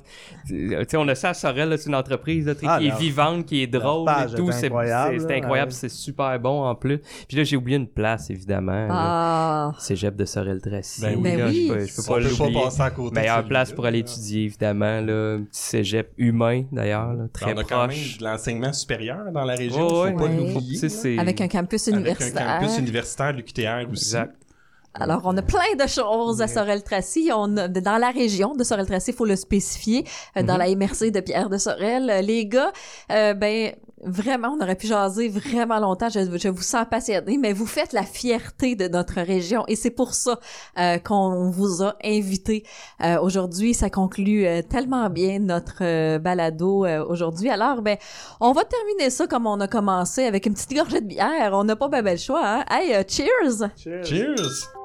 [0.47, 2.99] Tu sais, on a ça à Sorel, là, c'est une entreprise là, Ah, qui est
[2.99, 4.49] vivante, qui est drôle page et tout.
[4.49, 5.79] est C'est incroyable, c'est- c'est là, incroyable, ouais.
[5.79, 6.99] c'est super bon en plus.
[7.29, 8.89] Puis là, j'ai oublié une place, évidemment.
[8.91, 9.73] Ah.
[9.79, 11.03] Cégep de Sorel-Tracy.
[11.03, 11.23] Ben oui.
[11.31, 11.69] là, Ben je oui.
[11.69, 12.63] peux, je peux On pas l'oublier.
[12.63, 13.15] passer à côté.
[13.21, 14.09] Meilleure place pour aller là.
[14.09, 15.01] étudier, évidemment.
[15.01, 15.35] Là.
[15.35, 17.13] Un petit cégep humain, d'ailleurs.
[17.13, 18.19] là, Très on a quand même proche.
[18.19, 20.13] de l'enseignement supérieur dans la région, Ouais, faut ouais.
[20.15, 20.53] pas Ouais.
[20.55, 21.19] l'oublier.
[21.19, 22.59] Avec un campus Avec un universitaire.
[22.61, 24.05] campus universitaire, l'UQTR aussi.
[24.07, 24.35] Exact.
[25.01, 27.31] Alors, on a plein de choses à Sorel-Tracy.
[27.35, 30.05] On a, dans la région de Sorel-Tracy, il faut le spécifier,
[30.37, 30.59] euh, dans Mhm.
[30.59, 32.25] la MRC de Pierre de Sorel.
[32.25, 32.73] Les gars,
[33.13, 33.73] euh, ben,
[34.05, 36.09] vraiment, on aurait pu jaser vraiment longtemps.
[36.09, 39.91] Je, je vous sens passionné, mais vous faites la fierté de notre région et c'est
[39.91, 40.39] pour ça
[40.79, 42.65] euh, qu'on vous a invité
[43.05, 43.75] euh, aujourd'hui.
[43.75, 47.51] Ça conclut euh, tellement bien notre euh, balado euh, aujourd'hui.
[47.51, 47.97] Alors, ben,
[48.41, 51.51] on va terminer ça comme on a commencé avec une petite gorgée de bière.
[51.55, 52.65] On n'a pas ben, ben le choix, hein?
[52.71, 53.69] Hey, cheers!
[54.05, 54.78] Cheers!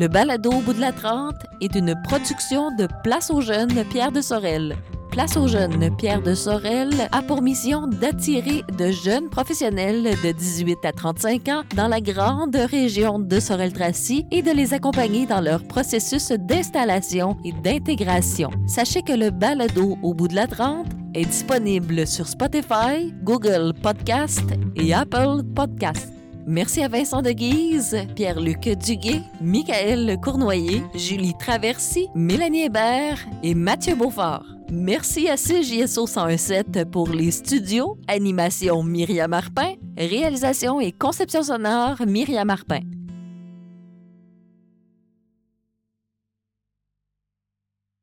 [0.00, 4.12] Le balado au bout de la Trente est une production de Place aux jeunes Pierre
[4.12, 4.76] de Sorel.
[5.10, 10.84] Place aux jeunes Pierre de Sorel a pour mission d'attirer de jeunes professionnels de 18
[10.84, 15.64] à 35 ans dans la grande région de Sorel-Tracy et de les accompagner dans leur
[15.64, 18.50] processus d'installation et d'intégration.
[18.68, 24.44] Sachez que le balado au bout de la Trente est disponible sur Spotify, Google Podcast
[24.76, 26.17] et Apple Podcast.
[26.50, 33.94] Merci à Vincent de Guise, Pierre-Luc Duguay, Michael Cournoyer, Julie Traversy, Mélanie Hébert et Mathieu
[33.94, 34.46] Beaufort.
[34.72, 42.46] Merci à CJSO 1017 pour les studios, animation Myriam Marpin, réalisation et conception sonore Myriam
[42.46, 42.80] Marpin.